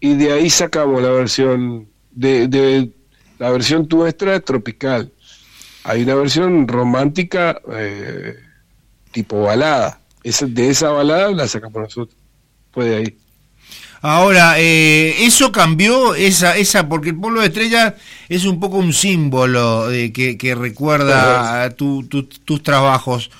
y 0.00 0.14
de 0.14 0.32
ahí 0.32 0.50
sacamos 0.50 1.02
la 1.02 1.10
versión 1.10 1.88
de, 2.10 2.48
de 2.48 2.90
la 3.38 3.50
versión 3.50 3.86
nuestra 3.90 4.40
tropical. 4.40 5.12
Hay 5.84 6.02
una 6.02 6.16
versión 6.16 6.66
romántica 6.66 7.60
eh, 7.72 8.34
tipo 9.12 9.42
balada. 9.42 10.00
de 10.22 10.68
esa 10.68 10.90
balada 10.90 11.30
la 11.30 11.48
sacamos 11.48 11.82
nosotros. 11.82 12.16
Puede 12.72 12.96
ahí. 12.96 13.18
Ahora, 14.02 14.54
eh, 14.58 15.16
eso 15.20 15.50
cambió, 15.50 16.14
esa, 16.14 16.56
esa, 16.56 16.88
porque 16.88 17.10
el 17.10 17.16
polvo 17.16 17.40
de 17.40 17.46
estrella 17.46 17.96
es 18.28 18.44
un 18.44 18.60
poco 18.60 18.76
un 18.76 18.92
símbolo 18.92 19.88
de 19.88 20.12
que, 20.12 20.36
que 20.36 20.54
recuerda 20.54 21.64
a 21.64 21.70
tus 21.70 22.62
trabajos 22.62 23.30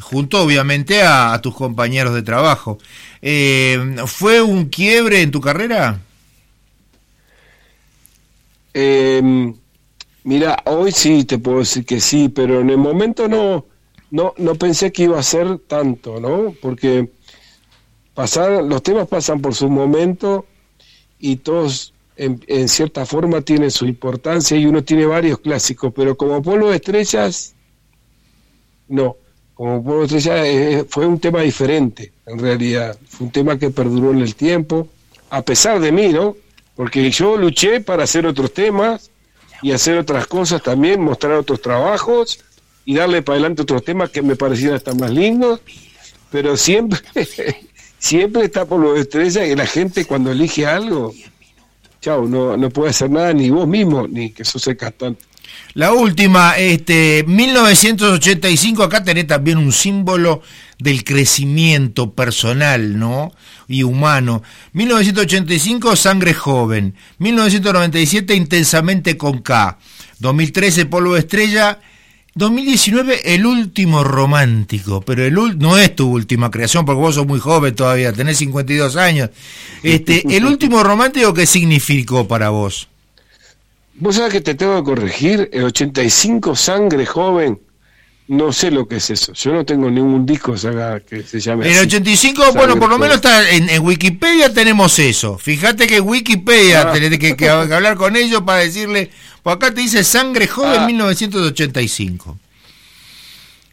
junto 0.00 0.42
obviamente 0.42 1.02
a, 1.02 1.38
tus 1.42 1.54
compañeros 1.54 2.14
de 2.14 2.22
trabajo. 2.22 2.78
Eh, 3.22 3.96
¿Fue 4.06 4.42
un 4.42 4.66
quiebre 4.66 5.22
en 5.22 5.30
tu 5.30 5.40
carrera? 5.40 6.00
Em, 8.72 9.54
mira, 10.24 10.62
hoy 10.66 10.92
sí 10.92 11.24
te 11.24 11.38
puedo 11.38 11.58
decir 11.60 11.84
que 11.86 12.00
sí, 12.00 12.28
pero 12.28 12.60
en 12.60 12.70
el 12.70 12.78
momento 12.78 13.28
no, 13.28 13.66
no, 14.10 14.34
no 14.36 14.54
pensé 14.56 14.92
que 14.92 15.04
iba 15.04 15.18
a 15.18 15.22
ser 15.22 15.58
tanto, 15.58 16.20
¿no? 16.20 16.54
Porque 16.60 17.08
pasar, 18.14 18.64
los 18.64 18.82
temas 18.82 19.08
pasan 19.08 19.40
por 19.40 19.54
su 19.54 19.68
momento 19.68 20.46
y 21.18 21.36
todos 21.36 21.94
en, 22.16 22.42
en, 22.46 22.68
cierta 22.68 23.06
forma 23.06 23.40
tienen 23.40 23.70
su 23.70 23.86
importancia 23.86 24.56
y 24.56 24.66
uno 24.66 24.84
tiene 24.84 25.06
varios 25.06 25.38
clásicos, 25.38 25.92
pero 25.94 26.16
como 26.16 26.42
polvo 26.42 26.70
de 26.70 26.76
estrellas, 26.76 27.54
no 28.88 29.16
como 29.54 29.82
puedo 29.84 30.04
Estrella 30.04 30.46
eh, 30.46 30.84
fue 30.88 31.06
un 31.06 31.20
tema 31.20 31.40
diferente, 31.42 32.12
en 32.26 32.38
realidad. 32.38 32.98
Fue 33.08 33.26
un 33.26 33.32
tema 33.32 33.58
que 33.58 33.70
perduró 33.70 34.10
en 34.10 34.18
el 34.18 34.34
tiempo, 34.34 34.88
a 35.30 35.42
pesar 35.42 35.80
de 35.80 35.92
mí, 35.92 36.08
¿no? 36.08 36.36
Porque 36.74 37.08
yo 37.10 37.36
luché 37.36 37.80
para 37.80 38.04
hacer 38.04 38.26
otros 38.26 38.52
temas 38.52 39.10
y 39.62 39.70
hacer 39.70 39.96
otras 39.96 40.26
cosas 40.26 40.62
también, 40.62 41.00
mostrar 41.00 41.34
otros 41.34 41.62
trabajos 41.62 42.40
y 42.84 42.96
darle 42.96 43.22
para 43.22 43.36
adelante 43.36 43.62
otros 43.62 43.84
temas 43.84 44.10
que 44.10 44.22
me 44.22 44.34
parecieran 44.34 44.76
estar 44.76 44.94
más 44.96 45.10
lindos, 45.10 45.60
pero 46.30 46.56
siempre, 46.56 46.98
siempre 47.98 48.44
está 48.44 48.66
por 48.66 48.80
lo 48.80 48.94
de 48.94 49.02
estrella 49.02 49.46
y 49.46 49.54
la 49.54 49.66
gente 49.66 50.04
cuando 50.04 50.32
elige 50.32 50.66
algo, 50.66 51.14
chao, 52.00 52.26
no, 52.26 52.56
no 52.56 52.70
puede 52.70 52.90
hacer 52.90 53.08
nada 53.08 53.32
ni 53.32 53.50
vos 53.50 53.68
mismo, 53.68 54.08
ni 54.08 54.30
que 54.30 54.44
sos 54.44 54.66
el 54.66 54.76
cantante. 54.76 55.24
La 55.74 55.92
última, 55.92 56.56
este, 56.56 57.24
1985, 57.26 58.84
acá 58.84 59.02
tenés 59.02 59.26
también 59.26 59.58
un 59.58 59.72
símbolo 59.72 60.42
del 60.78 61.02
crecimiento 61.02 62.12
personal, 62.12 62.98
¿no? 62.98 63.32
Y 63.66 63.82
humano. 63.82 64.42
1985, 64.72 65.96
Sangre 65.96 66.32
Joven. 66.34 66.94
1997, 67.18 68.34
Intensamente 68.34 69.16
con 69.16 69.40
K. 69.40 69.78
2013, 70.20 70.86
Polvo 70.86 71.14
de 71.14 71.20
Estrella. 71.20 71.80
2019, 72.36 73.34
El 73.34 73.46
Último 73.46 74.04
Romántico. 74.04 75.00
Pero 75.00 75.24
el 75.24 75.58
no 75.58 75.78
es 75.78 75.94
tu 75.96 76.08
última 76.08 76.50
creación, 76.50 76.84
porque 76.84 77.00
vos 77.00 77.14
sos 77.14 77.26
muy 77.26 77.40
joven 77.40 77.74
todavía, 77.74 78.12
tenés 78.12 78.38
52 78.38 78.96
años. 78.96 79.30
Este, 79.82 80.22
¿El 80.36 80.44
Último 80.44 80.82
Romántico 80.82 81.34
qué 81.34 81.46
significó 81.46 82.28
para 82.28 82.50
vos? 82.50 82.88
Vos 83.96 84.16
sabés 84.16 84.32
que 84.32 84.40
te 84.40 84.54
tengo 84.54 84.76
que 84.76 84.82
corregir, 84.82 85.48
el 85.52 85.64
85 85.64 86.56
Sangre 86.56 87.06
Joven, 87.06 87.60
no 88.26 88.52
sé 88.52 88.70
lo 88.70 88.88
que 88.88 88.96
es 88.96 89.10
eso. 89.10 89.32
Yo 89.34 89.52
no 89.52 89.64
tengo 89.64 89.90
ningún 89.90 90.24
disco 90.24 90.54
que 91.06 91.22
se 91.22 91.40
llame. 91.40 91.70
El 91.70 91.78
85, 91.78 92.52
bueno, 92.54 92.78
por 92.78 92.88
lo 92.88 92.98
menos 92.98 93.16
está 93.16 93.50
en, 93.50 93.68
Wikipedia 93.82 94.52
tenemos 94.52 94.98
eso. 94.98 95.38
Fíjate 95.38 95.86
que 95.86 96.00
Wikipedia 96.00 96.90
ah. 96.90 96.92
tenés 96.92 97.18
que, 97.18 97.48
hablar 97.48 97.96
con 97.96 98.16
ellos 98.16 98.42
para 98.42 98.60
decirle. 98.60 99.10
Pues 99.42 99.56
acá 99.56 99.74
te 99.74 99.82
dice 99.82 100.02
Sangre 100.02 100.48
Joven 100.48 100.86
1985. 100.86 102.38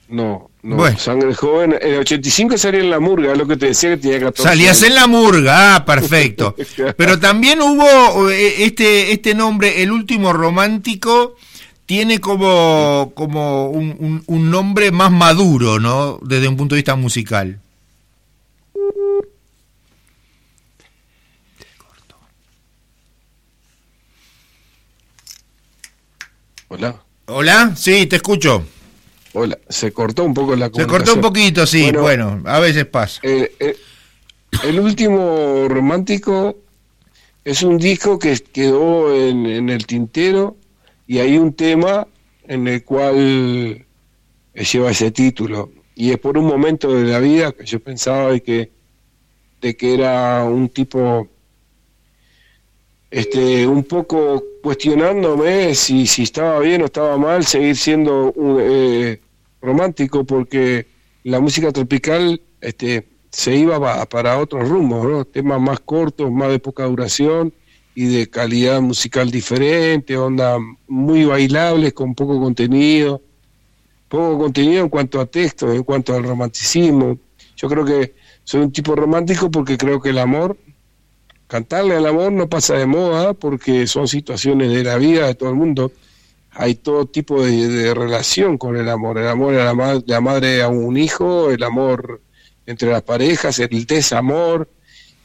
Ah. 0.10 0.48
No, 0.64 0.76
no, 0.76 0.98
Sangre 0.98 1.34
Joven. 1.34 1.76
En 1.82 1.94
el 1.94 2.00
85 2.00 2.58
salía 2.58 2.82
en 2.82 2.90
la 2.92 3.00
murga, 3.00 3.34
lo 3.36 3.48
que 3.48 3.58
te 3.58 3.68
decía 3.68 3.90
que 3.92 3.98
tenía 3.98 4.20
14 4.20 4.44
Salías 4.44 4.84
en 4.84 4.94
la 4.94 5.08
murga, 5.08 5.76
ah, 5.76 5.86
perfecto. 5.86 6.56
Pero 6.98 7.20
también 7.20 7.62
hubo 7.62 8.30
eh, 8.30 8.64
este, 8.64 9.12
este 9.12 9.34
nombre, 9.34 9.82
El 9.82 9.92
Último 9.92 10.34
Romántico, 10.34 11.36
tiene 11.88 12.20
como, 12.20 13.12
como 13.16 13.70
un, 13.70 14.24
un, 14.26 14.52
nombre 14.52 14.92
más 14.92 15.12
maduro, 15.12 15.80
¿no? 15.80 16.20
Desde 16.22 16.48
un 16.48 16.56
punto 16.56 16.76
de 16.76 16.80
vista 16.80 16.96
musical. 16.96 17.60
Hola. 26.68 26.96
Hola, 27.26 27.74
sí, 27.76 28.06
te 28.06 28.16
escucho. 28.18 28.66
Hola, 29.34 29.58
se 29.70 29.92
cortó 29.92 30.24
un 30.24 30.34
poco 30.34 30.56
la 30.56 30.70
comunicación. 30.70 30.90
Se 30.90 31.06
cortó 31.06 31.14
un 31.16 31.22
poquito, 31.22 31.66
sí, 31.66 31.92
bueno, 31.92 32.42
a 32.46 32.60
veces 32.60 32.86
pasa. 32.86 33.22
Eh, 33.24 33.56
eh, 33.60 33.78
el 34.64 34.80
último 34.80 35.68
romántico 35.70 36.58
es 37.46 37.64
un 37.64 37.78
disco 37.78 38.20
que 38.20 38.38
quedó 38.52 39.16
en, 39.16 39.70
el 39.70 39.86
tintero 39.86 40.58
y 41.08 41.20
hay 41.20 41.38
un 41.38 41.54
tema 41.54 42.08
en 42.48 42.68
el 42.68 42.84
cual 42.84 43.86
lleva 44.54 44.92
ese 44.92 45.12
título. 45.12 45.72
Y 45.96 46.12
es 46.12 46.20
por 46.20 46.38
un 46.38 46.46
momento 46.46 46.94
de 46.94 47.10
la 47.10 47.20
vida 47.20 47.54
que 47.54 47.66
yo 47.66 47.80
pensaba 47.80 48.32
de 48.32 48.44
que, 48.44 48.72
de 49.62 49.78
que 49.78 49.94
era 49.94 50.44
un 50.44 50.70
tipo 50.70 51.28
este, 53.10 53.66
un 53.68 53.84
poco 53.84 54.44
cuestionándome 54.62 55.76
si, 55.76 56.08
si 56.08 56.24
estaba 56.24 56.60
bien 56.60 56.82
o 56.82 56.86
estaba 56.86 57.18
mal 57.18 57.46
seguir 57.46 57.76
siendo 57.76 58.34
eh, 58.60 59.20
romántico 59.62 60.24
porque 60.24 60.88
la 61.24 61.40
música 61.40 61.72
tropical 61.72 62.42
este, 62.62 63.08
se 63.32 63.56
iba 63.56 64.06
para 64.06 64.38
otros 64.38 64.68
rumbos, 64.68 65.32
temas 65.32 65.62
más 65.62 65.80
cortos, 65.80 66.32
más 66.32 66.50
de 66.50 66.60
poca 66.60 66.86
duración 66.86 67.54
y 67.96 68.06
de 68.06 68.30
calidad 68.30 68.82
musical 68.82 69.32
diferente, 69.32 70.18
onda 70.18 70.58
muy 70.88 71.26
bailables 71.26 71.94
con 71.94 72.16
poco 72.16 72.40
contenido, 72.40 73.22
poco 74.08 74.38
contenido 74.38 74.84
en 74.84 74.90
cuanto 74.90 75.20
a 75.20 75.26
texto, 75.26 75.72
en 75.72 75.84
cuanto 75.84 76.14
al 76.14 76.24
romanticismo. 76.24 77.18
Yo 77.56 77.70
creo 77.70 77.86
que 77.86 78.14
soy 78.44 78.62
un 78.62 78.72
tipo 78.72 78.96
romántico 78.96 79.50
porque 79.50 79.78
creo 79.78 80.02
que 80.02 80.10
el 80.10 80.18
amor, 80.18 80.58
cantarle 81.52 81.98
al 81.98 82.06
amor 82.06 82.32
no 82.32 82.48
pasa 82.48 82.76
de 82.76 82.86
moda 82.86 83.34
porque 83.34 83.86
son 83.86 84.08
situaciones 84.08 84.72
de 84.72 84.86
la 84.86 84.96
vida 84.96 85.28
de 85.28 85.36
todo 85.36 85.50
el 85.50 85.56
mundo. 85.56 85.92
Hay 86.52 86.76
todo 86.76 87.08
tipo 87.08 87.44
de, 87.44 87.94
relación 87.94 88.58
con 88.58 88.78
el 88.78 88.88
amor. 88.88 89.18
El 89.18 89.28
amor 89.28 89.56
a 89.56 89.74
la, 89.74 90.02
la 90.06 90.22
madre 90.22 90.62
a 90.62 90.70
un 90.70 90.96
hijo, 90.96 91.52
el 91.52 91.62
amor 91.64 92.22
entre 92.66 92.90
las 92.90 93.02
parejas, 93.02 93.60
el 93.60 93.86
desamor 93.86 94.70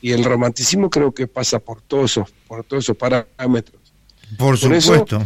y 0.03 0.11
el 0.11 0.25
romanticismo 0.25 0.91
creo 0.91 1.13
que 1.13 1.29
pasa 1.29 1.61
por 1.61 1.81
todos 1.81 2.11
esos, 2.11 2.33
por 2.49 2.65
todos 2.65 2.83
esos 2.83 2.97
parámetros. 2.97 3.81
Por 4.37 4.59
supuesto. 4.59 5.23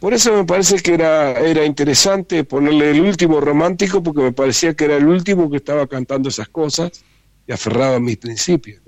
Por 0.00 0.12
eso 0.12 0.36
me, 0.36 0.44
parece 0.44 0.80
que 0.80 0.92
era, 0.92 1.40
era 1.40 1.64
interesante 1.64 2.44
ponerle 2.44 2.90
el 2.90 3.00
último 3.00 3.40
romántico 3.40 4.02
porque 4.02 4.20
me 4.20 4.32
parecía 4.32 4.74
que 4.74 4.84
era 4.84 4.98
el 4.98 5.06
último 5.06 5.48
que 5.48 5.56
estaba 5.56 5.86
cantando 5.86 6.28
esas 6.28 6.48
cosas 6.48 7.04
y 7.46 7.52
aferrado 7.52 7.96
a 7.96 8.00
mis 8.00 8.16
principios. 8.16 8.80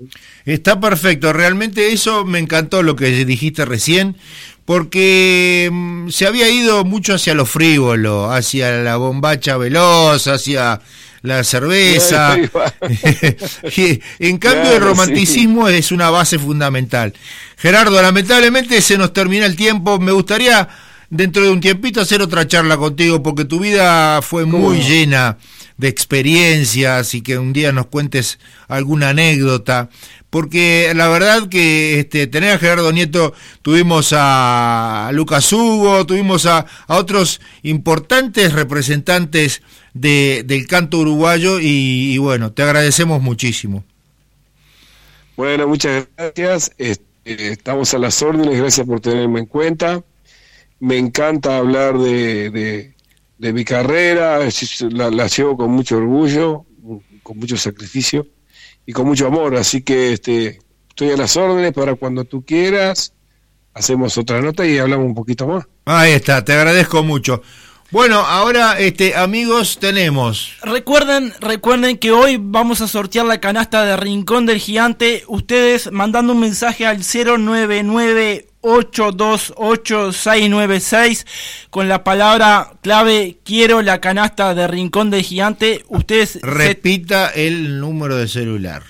Está 0.45 0.79
perfecto, 0.79 1.33
realmente 1.33 1.91
eso 1.91 2.25
me 2.25 2.39
encantó 2.39 2.83
lo 2.83 2.95
que 2.95 3.25
dijiste 3.25 3.65
recién, 3.65 4.17
porque 4.63 5.69
mm, 5.71 6.09
se 6.09 6.25
había 6.25 6.49
ido 6.49 6.83
mucho 6.85 7.13
hacia 7.13 7.33
lo 7.33 7.45
frívolo, 7.45 8.31
hacia 8.31 8.71
la 8.71 8.97
bombacha 8.97 9.57
veloz, 9.57 10.27
hacia 10.27 10.81
la 11.21 11.43
cerveza. 11.43 12.35
en 14.19 14.37
cambio, 14.37 14.73
el 14.73 14.81
romanticismo 14.81 15.67
es 15.67 15.91
una 15.91 16.09
base 16.09 16.39
fundamental. 16.39 17.13
Gerardo, 17.57 18.01
lamentablemente 18.01 18.81
se 18.81 18.97
nos 18.97 19.11
termina 19.11 19.45
el 19.45 19.55
tiempo. 19.55 19.99
Me 19.99 20.11
gustaría 20.11 20.67
dentro 21.09 21.43
de 21.43 21.49
un 21.49 21.61
tiempito 21.61 22.01
hacer 22.01 22.21
otra 22.21 22.47
charla 22.47 22.77
contigo 22.77 23.21
porque 23.21 23.45
tu 23.45 23.59
vida 23.59 24.21
fue 24.21 24.45
muy 24.45 24.79
llena 24.79 25.37
de 25.77 25.87
experiencias 25.87 27.13
y 27.13 27.21
que 27.21 27.37
un 27.37 27.53
día 27.53 27.71
nos 27.71 27.87
cuentes 27.87 28.39
alguna 28.67 29.09
anécdota 29.09 29.89
porque 30.35 30.91
la 30.93 31.07
verdad 31.07 31.47
que 31.47 32.01
este, 32.01 32.27
tener 32.27 32.51
a 32.51 32.57
Gerardo 32.57 32.91
Nieto, 32.91 33.33
tuvimos 33.61 34.09
a 34.11 35.09
Lucas 35.13 35.53
Hugo, 35.53 36.05
tuvimos 36.05 36.45
a, 36.45 36.65
otros 36.87 37.39
importantes 37.63 38.51
representantes 38.51 39.61
de, 39.93 40.43
del 40.45 40.67
canto 40.67 40.97
uruguayo 40.97 41.61
y, 41.61 42.17
bueno, 42.17 42.51
te 42.51 42.63
agradecemos 42.63 43.21
muchísimo. 43.21 43.85
Bueno, 45.37 45.69
muchas 45.69 46.05
gracias. 46.17 46.71
estamos 47.23 47.93
a 47.93 47.99
las 47.99 48.21
órdenes, 48.21 48.59
gracias 48.59 48.85
por 48.85 48.99
tenerme 48.99 49.39
en 49.39 49.45
cuenta. 49.45 50.03
Me 50.81 50.97
encanta 50.97 51.55
hablar 51.55 51.97
de, 51.97 52.93
mi 53.37 53.65
carrera, 53.65 54.39
la, 54.91 55.09
la, 55.11 55.27
llevo 55.27 55.57
con 55.57 55.71
mucho 55.71 55.97
orgullo, 55.97 56.65
con 57.23 57.37
mucho 57.37 57.57
sacrificio 57.57 58.27
y 58.85 58.93
con 58.93 59.07
mucho 59.07 59.27
amor, 59.27 59.55
así 59.55 59.81
que 59.81 60.13
este, 60.13 60.59
estoy 60.89 61.11
a 61.11 61.17
las 61.17 61.35
órdenes 61.35 61.73
para 61.73 61.95
cuando 61.95 62.23
tú 62.23 62.43
quieras. 62.45 63.13
Hacemos 63.73 64.17
otra 64.17 64.41
nota 64.41 64.65
y 64.65 64.77
hablamos 64.77 65.07
un 65.07 65.15
poquito 65.15 65.47
más. 65.47 65.65
Ahí 65.83 66.13
está, 66.13 66.45
te 66.45 66.53
agradezco 66.53 67.03
mucho. 67.03 67.41
Bueno, 67.91 68.19
ahora, 68.19 68.79
este, 68.79 69.15
amigos, 69.15 69.77
tenemos. 69.79 70.53
Recuerden, 70.63 71.33
recuerden 71.39 71.97
que 71.97 72.11
hoy 72.11 72.37
vamos 72.39 72.81
a 72.81 72.87
sortear 72.87 73.25
la 73.25 73.39
canasta 73.39 73.85
de 73.85 73.95
Rincón 73.95 74.45
del 74.45 74.59
Gigante. 74.59 75.23
Ustedes 75.27 75.91
mandando 75.91 76.33
un 76.33 76.39
mensaje 76.39 76.85
al 76.85 77.01
099 77.03 78.47
828 78.67 80.09
con 81.69 81.87
la 81.87 82.03
palabra 82.03 82.73
clave 82.81 83.37
quiero 83.43 83.83
la 83.83 84.01
canasta 84.01 84.55
de 84.55 84.67
Rincón 84.67 85.11
del 85.11 85.21
Gigante. 85.21 85.85
Ustedes 85.87 86.39
repita 86.41 87.29
el 87.29 87.79
número 87.79 88.15
de 88.15 88.27
celular. 88.27 88.81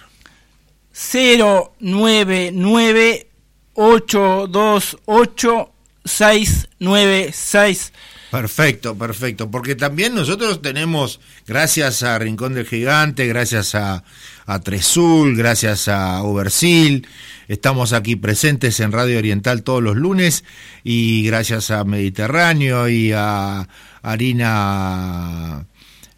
099 0.93 3.27
828 3.73 5.71
696 6.05 7.91
Perfecto, 8.31 8.97
perfecto. 8.97 9.51
Porque 9.51 9.75
también 9.75 10.15
nosotros 10.15 10.61
tenemos, 10.61 11.19
gracias 11.47 12.03
a 12.03 12.17
Rincón 12.19 12.53
del 12.53 12.65
Gigante, 12.65 13.27
gracias 13.27 13.75
a, 13.75 14.03
a 14.45 14.59
Tresul, 14.59 15.35
gracias 15.35 15.87
a 15.87 16.21
Ubersil, 16.23 17.07
estamos 17.47 17.93
aquí 17.93 18.15
presentes 18.15 18.79
en 18.79 18.91
Radio 18.91 19.17
Oriental 19.17 19.63
todos 19.63 19.81
los 19.81 19.95
lunes 19.95 20.43
y 20.83 21.25
gracias 21.25 21.71
a 21.71 21.83
Mediterráneo 21.83 22.87
y 22.87 23.11
a 23.11 23.67
Harina 24.01 25.65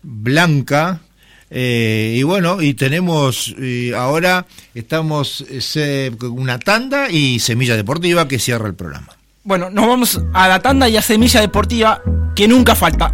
Blanca. 0.03 1.01
Eh, 1.49 2.15
y 2.17 2.23
bueno, 2.23 2.61
y 2.61 2.73
tenemos 2.73 3.55
ahora 3.95 4.45
estamos 4.75 5.45
eh, 5.75 6.11
una 6.21 6.59
tanda 6.59 7.09
y 7.09 7.39
Semilla 7.39 7.77
Deportiva 7.77 8.27
que 8.27 8.37
cierra 8.37 8.67
el 8.67 8.75
programa. 8.75 9.17
Bueno, 9.47 9.69
nos 9.69 9.87
vamos 9.87 10.21
a 10.33 10.49
la 10.49 10.59
tanda 10.59 10.89
y 10.89 10.97
a 10.97 11.01
Semilla 11.01 11.39
Deportiva, 11.39 12.01
que 12.35 12.49
nunca 12.49 12.75
falta. 12.75 13.13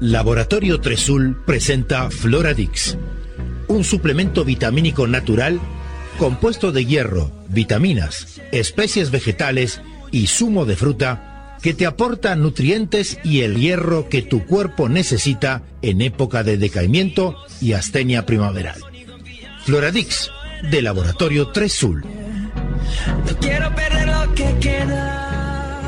Laboratorio 0.00 0.78
Tresul 0.82 1.34
presenta 1.46 2.10
Floradix, 2.10 2.98
un 3.76 3.84
suplemento 3.84 4.44
vitamínico 4.44 5.06
natural 5.06 5.60
compuesto 6.18 6.72
de 6.72 6.86
hierro, 6.86 7.30
vitaminas, 7.48 8.40
especies 8.50 9.10
vegetales 9.10 9.82
y 10.10 10.28
zumo 10.28 10.64
de 10.64 10.76
fruta 10.76 11.56
que 11.62 11.74
te 11.74 11.86
aporta 11.86 12.34
nutrientes 12.36 13.18
y 13.22 13.42
el 13.42 13.56
hierro 13.56 14.08
que 14.08 14.22
tu 14.22 14.46
cuerpo 14.46 14.88
necesita 14.88 15.62
en 15.82 16.00
época 16.00 16.42
de 16.42 16.58
decaimiento 16.58 17.36
y 17.60 17.72
astenia 17.72 18.24
primaveral. 18.24 18.80
Floradix, 19.64 20.30
de 20.70 20.82
Laboratorio 20.82 21.48
Tresul. 21.48 22.02
No 22.02 23.38
quiero 23.40 23.74
perder 23.74 24.06
lo 24.06 24.34
que 24.34 24.56
queda. 24.60 25.82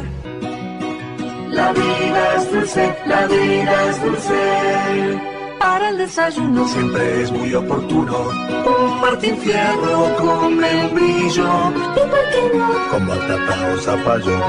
La 1.51 1.72
vida 1.72 2.37
es 2.37 2.53
dulce, 2.53 2.96
la 3.07 3.27
vida 3.27 3.90
es 3.90 4.03
dulce. 4.03 5.38
Para 5.79 5.91
el 5.91 5.99
desayuno 5.99 6.67
siempre 6.67 7.23
es 7.23 7.31
muy 7.31 7.55
oportuno. 7.55 8.31
Un 8.31 9.01
Martín 9.01 9.38
Fierro 9.38 10.17
con 10.17 10.57
membrillo. 10.57 11.47
¿Y 11.71 12.01
por 12.01 12.31
qué 12.33 12.59
no? 12.59 12.91
Con 12.91 13.07
batata 13.07 13.73
o 13.73 13.79
zapallo. 13.79 14.41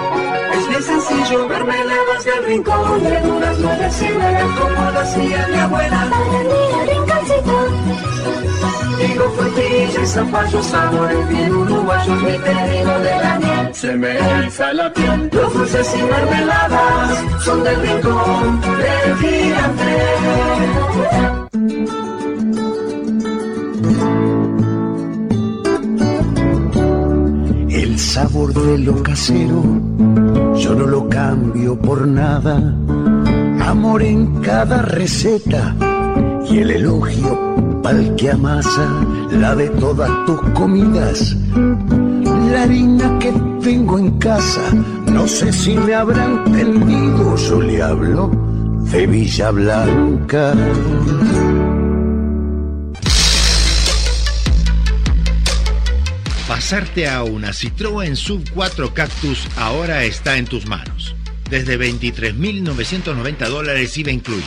Es 0.54 0.68
bien 0.68 0.82
sencillo, 0.82 1.48
mermeladas 1.48 2.26
del 2.26 2.46
rincón. 2.46 3.04
Verduras 3.04 3.60
no 3.60 3.70
de 3.70 3.90
como 4.58 4.92
lo 4.92 5.00
hacía 5.00 5.48
mi 5.50 5.60
abuela. 5.60 6.10
Para 6.10 6.18
mí, 6.18 6.94
rinconcito. 6.94 8.89
Digo 9.00 9.30
frutilla 9.30 10.04
y 10.04 10.06
zapallo, 10.06 10.62
sabores 10.62 11.30
bien 11.30 11.54
uruguayos, 11.54 12.22
mi 12.22 12.38
pedido 12.38 13.00
de 13.00 13.16
la 13.24 13.40
miel. 13.40 13.74
Se 13.74 13.96
me 13.96 14.18
eriza 14.18 14.74
la 14.74 14.92
piel, 14.92 15.30
los 15.32 15.54
dulces 15.54 15.96
y 15.98 16.04
mermeladas 16.04 17.24
son 17.42 17.64
del 17.64 17.82
rincón 17.82 18.62
del 18.62 19.16
gigante. 19.18 19.96
El 27.70 28.00
sabor 28.00 28.54
de 28.54 28.78
lo 28.80 29.02
casero, 29.02 29.64
yo 30.58 30.76
no 30.76 30.86
lo 30.86 31.08
cambio 31.08 31.80
por 31.80 32.06
nada. 32.06 32.58
Amor 33.66 34.04
en 34.04 34.42
cada 34.42 34.82
receta 34.82 35.74
y 36.50 36.60
el 36.60 36.72
elogio 36.72 37.50
pa'l 37.82 38.16
que 38.16 38.32
amasa 38.32 38.88
la 39.32 39.56
de 39.56 39.70
todas 39.70 40.10
tus 40.26 40.40
comidas. 40.54 41.36
La 42.52 42.64
harina 42.64 43.20
que 43.20 43.32
tengo 43.62 44.00
en 44.00 44.18
casa, 44.20 44.74
no 45.06 45.28
sé 45.28 45.52
si 45.52 45.76
me 45.76 45.94
habrán 45.94 46.48
entendido, 46.48 47.36
yo 47.36 47.62
le 47.62 47.82
hablo 47.82 48.32
de 48.92 49.08
Villa 49.08 49.52
Blanca. 49.52 50.54
pasarte 56.70 57.08
a 57.08 57.24
una 57.24 57.50
Citroën 57.50 58.16
Sub 58.16 58.44
4 58.54 58.94
Cactus 58.94 59.48
ahora 59.56 60.04
está 60.04 60.38
en 60.38 60.46
tus 60.46 60.68
manos. 60.68 61.16
Desde 61.50 61.80
23.990 61.80 63.48
dólares 63.48 63.98
IVA 63.98 64.12
incluido. 64.12 64.46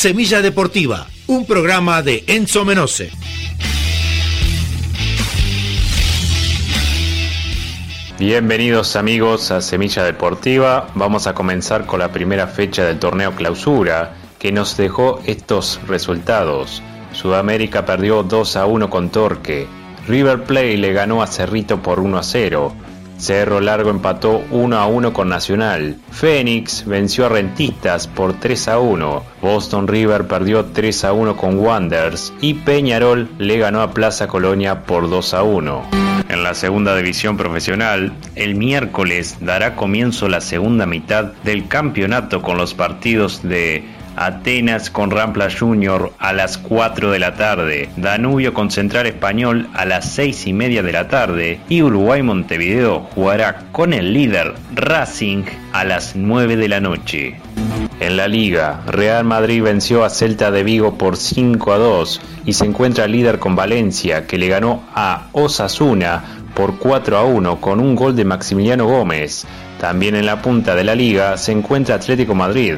Semilla 0.00 0.40
Deportiva, 0.40 1.06
un 1.26 1.44
programa 1.44 2.00
de 2.00 2.24
Enzo 2.26 2.64
Menose. 2.64 3.10
Bienvenidos 8.18 8.96
amigos 8.96 9.50
a 9.50 9.60
Semilla 9.60 10.02
Deportiva. 10.02 10.88
Vamos 10.94 11.26
a 11.26 11.34
comenzar 11.34 11.84
con 11.84 12.00
la 12.00 12.10
primera 12.12 12.46
fecha 12.46 12.86
del 12.86 12.98
torneo 12.98 13.36
clausura 13.36 14.16
que 14.38 14.52
nos 14.52 14.74
dejó 14.78 15.20
estos 15.26 15.78
resultados. 15.86 16.82
Sudamérica 17.12 17.84
perdió 17.84 18.22
2 18.22 18.56
a 18.56 18.64
1 18.64 18.88
con 18.88 19.10
Torque. 19.10 19.66
River 20.08 20.44
Plate 20.44 20.78
le 20.78 20.94
ganó 20.94 21.22
a 21.22 21.26
Cerrito 21.26 21.82
por 21.82 22.00
1 22.00 22.16
a 22.16 22.22
0. 22.22 22.72
Cerro 23.20 23.60
Largo 23.60 23.90
empató 23.90 24.42
1 24.50 24.78
a 24.78 24.86
1 24.86 25.12
con 25.12 25.28
Nacional. 25.28 25.98
Phoenix 26.10 26.86
venció 26.86 27.26
a 27.26 27.28
Rentistas 27.28 28.08
por 28.08 28.40
3 28.40 28.68
a 28.68 28.78
1. 28.78 29.22
Boston 29.42 29.88
River 29.88 30.26
perdió 30.26 30.64
3 30.64 31.04
a 31.04 31.12
1 31.12 31.36
con 31.36 31.58
Wanderers. 31.58 32.32
Y 32.40 32.54
Peñarol 32.54 33.28
le 33.38 33.58
ganó 33.58 33.82
a 33.82 33.92
Plaza 33.92 34.26
Colonia 34.26 34.84
por 34.84 35.10
2 35.10 35.34
a 35.34 35.42
1. 35.42 35.82
En 36.30 36.42
la 36.42 36.54
segunda 36.54 36.96
división 36.96 37.36
profesional, 37.36 38.14
el 38.36 38.54
miércoles 38.54 39.36
dará 39.40 39.76
comienzo 39.76 40.28
la 40.28 40.40
segunda 40.40 40.86
mitad 40.86 41.32
del 41.44 41.68
campeonato 41.68 42.40
con 42.40 42.56
los 42.56 42.72
partidos 42.72 43.42
de 43.42 43.84
Atenas 44.20 44.90
con 44.90 45.10
Rampla 45.10 45.48
Junior 45.50 46.12
a 46.18 46.34
las 46.34 46.58
4 46.58 47.10
de 47.10 47.18
la 47.18 47.36
tarde, 47.36 47.88
Danubio 47.96 48.52
con 48.52 48.70
Central 48.70 49.06
Español 49.06 49.66
a 49.72 49.86
las 49.86 50.12
6 50.12 50.46
y 50.46 50.52
media 50.52 50.82
de 50.82 50.92
la 50.92 51.08
tarde 51.08 51.58
y 51.70 51.80
Uruguay 51.80 52.22
Montevideo 52.22 53.00
jugará 53.14 53.62
con 53.72 53.94
el 53.94 54.12
líder 54.12 54.52
Racing 54.74 55.44
a 55.72 55.84
las 55.84 56.16
9 56.16 56.56
de 56.56 56.68
la 56.68 56.80
noche. 56.80 57.40
En 57.98 58.18
la 58.18 58.28
liga, 58.28 58.82
Real 58.86 59.24
Madrid 59.24 59.62
venció 59.62 60.04
a 60.04 60.10
Celta 60.10 60.50
de 60.50 60.64
Vigo 60.64 60.98
por 60.98 61.16
5 61.16 61.72
a 61.72 61.78
2 61.78 62.20
y 62.44 62.52
se 62.52 62.66
encuentra 62.66 63.06
líder 63.06 63.38
con 63.38 63.56
Valencia 63.56 64.26
que 64.26 64.36
le 64.36 64.48
ganó 64.48 64.82
a 64.94 65.28
Osasuna 65.32 66.22
por 66.54 66.78
4 66.78 67.16
a 67.16 67.24
1 67.24 67.58
con 67.58 67.80
un 67.80 67.94
gol 67.94 68.14
de 68.16 68.26
Maximiliano 68.26 68.84
Gómez. 68.84 69.46
También 69.80 70.14
en 70.14 70.26
la 70.26 70.42
punta 70.42 70.74
de 70.74 70.84
la 70.84 70.94
liga 70.94 71.38
se 71.38 71.52
encuentra 71.52 71.94
Atlético 71.94 72.34
Madrid 72.34 72.76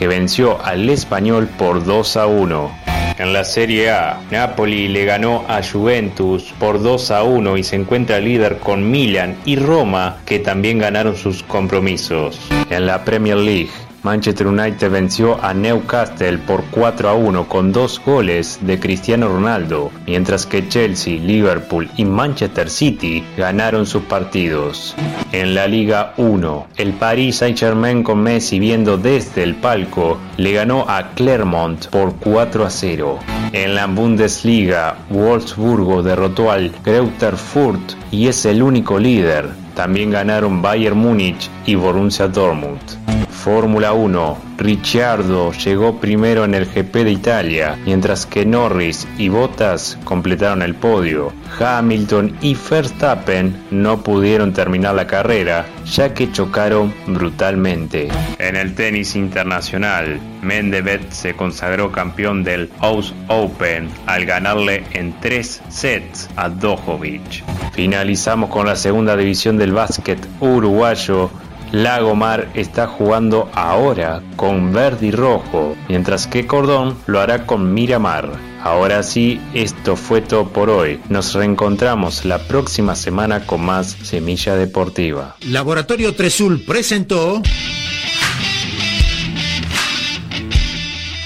que 0.00 0.08
venció 0.08 0.58
al 0.64 0.88
español 0.88 1.46
por 1.58 1.84
2 1.84 2.16
a 2.16 2.26
1. 2.26 2.70
En 3.18 3.34
la 3.34 3.44
Serie 3.44 3.90
A, 3.90 4.18
Napoli 4.30 4.88
le 4.88 5.04
ganó 5.04 5.44
a 5.46 5.60
Juventus 5.62 6.54
por 6.58 6.82
2 6.82 7.10
a 7.10 7.22
1 7.22 7.58
y 7.58 7.62
se 7.62 7.76
encuentra 7.76 8.18
líder 8.18 8.60
con 8.60 8.90
Milan 8.90 9.36
y 9.44 9.56
Roma, 9.56 10.16
que 10.24 10.38
también 10.38 10.78
ganaron 10.78 11.16
sus 11.16 11.42
compromisos. 11.42 12.40
En 12.70 12.86
la 12.86 13.04
Premier 13.04 13.36
League, 13.36 13.68
Manchester 14.02 14.46
United 14.46 14.90
venció 14.90 15.42
a 15.44 15.52
Newcastle 15.52 16.38
por 16.38 16.64
4 16.70 17.10
a 17.10 17.14
1 17.14 17.48
con 17.48 17.70
dos 17.70 18.00
goles 18.02 18.58
de 18.62 18.80
Cristiano 18.80 19.28
Ronaldo, 19.28 19.90
mientras 20.06 20.46
que 20.46 20.66
Chelsea, 20.66 21.20
Liverpool 21.20 21.90
y 21.98 22.06
Manchester 22.06 22.70
City 22.70 23.22
ganaron 23.36 23.84
sus 23.84 24.02
partidos. 24.04 24.94
En 25.32 25.54
la 25.54 25.66
Liga 25.66 26.14
1, 26.16 26.66
el 26.78 26.94
Paris 26.94 27.36
Saint-Germain 27.36 28.02
con 28.02 28.22
Messi 28.22 28.58
viendo 28.58 28.96
desde 28.96 29.42
el 29.42 29.54
palco 29.56 30.18
le 30.38 30.52
ganó 30.52 30.86
a 30.88 31.10
Clermont 31.14 31.86
por 31.88 32.14
4 32.16 32.64
a 32.64 32.70
0. 32.70 33.18
En 33.52 33.74
la 33.74 33.86
Bundesliga, 33.86 34.96
Wolfsburgo 35.10 36.02
derrotó 36.02 36.50
al 36.50 36.72
Greuther 36.82 37.36
Fürth 37.36 37.96
y 38.10 38.28
es 38.28 38.46
el 38.46 38.62
único 38.62 38.98
líder. 38.98 39.50
También 39.74 40.10
ganaron 40.10 40.62
Bayern 40.62 40.96
Múnich 40.96 41.50
y 41.66 41.74
Borussia 41.74 42.28
Dortmund. 42.28 43.09
Fórmula 43.42 43.94
1. 43.94 44.38
Ricciardo 44.58 45.52
llegó 45.52 45.98
primero 45.98 46.44
en 46.44 46.52
el 46.52 46.66
GP 46.66 47.04
de 47.04 47.10
Italia, 47.10 47.78
mientras 47.86 48.26
que 48.26 48.44
Norris 48.44 49.08
y 49.16 49.30
Bottas 49.30 49.96
completaron 50.04 50.60
el 50.60 50.74
podio. 50.74 51.32
Hamilton 51.58 52.36
y 52.42 52.54
Verstappen 52.54 53.56
no 53.70 54.02
pudieron 54.02 54.52
terminar 54.52 54.94
la 54.94 55.06
carrera, 55.06 55.64
ya 55.86 56.12
que 56.12 56.30
chocaron 56.30 56.92
brutalmente. 57.06 58.08
En 58.38 58.56
el 58.56 58.74
tenis 58.74 59.16
internacional, 59.16 60.20
Mendevet 60.42 61.10
se 61.10 61.34
consagró 61.34 61.90
campeón 61.90 62.44
del 62.44 62.70
House 62.80 63.14
Open 63.28 63.88
al 64.04 64.26
ganarle 64.26 64.84
en 64.92 65.18
tres 65.18 65.62
sets 65.70 66.28
a 66.36 66.50
Djokovic. 66.50 67.42
Finalizamos 67.72 68.50
con 68.50 68.66
la 68.66 68.76
segunda 68.76 69.16
división 69.16 69.56
del 69.56 69.72
básquet 69.72 70.18
uruguayo 70.40 71.30
Lagomar 71.72 72.50
está 72.54 72.88
jugando 72.88 73.48
ahora 73.54 74.22
con 74.36 74.72
verde 74.72 75.06
y 75.06 75.10
rojo, 75.12 75.76
mientras 75.88 76.26
que 76.26 76.46
Cordón 76.46 76.98
lo 77.06 77.20
hará 77.20 77.46
con 77.46 77.72
Miramar. 77.72 78.32
Ahora 78.62 79.02
sí, 79.02 79.40
esto 79.54 79.96
fue 79.96 80.20
todo 80.20 80.48
por 80.48 80.68
hoy. 80.68 81.00
Nos 81.08 81.32
reencontramos 81.34 82.24
la 82.24 82.38
próxima 82.38 82.96
semana 82.96 83.46
con 83.46 83.64
más 83.64 83.96
Semilla 84.02 84.56
Deportiva. 84.56 85.36
Laboratorio 85.46 86.14
Tresul 86.14 86.64
presentó 86.64 87.40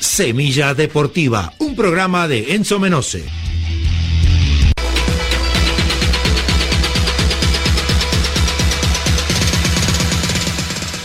Semilla 0.01 0.75
Deportiva, 0.75 1.53
un 1.59 1.75
programa 1.75 2.29
de 2.29 2.55
Enzo 2.55 2.79
Menose. 2.79 3.44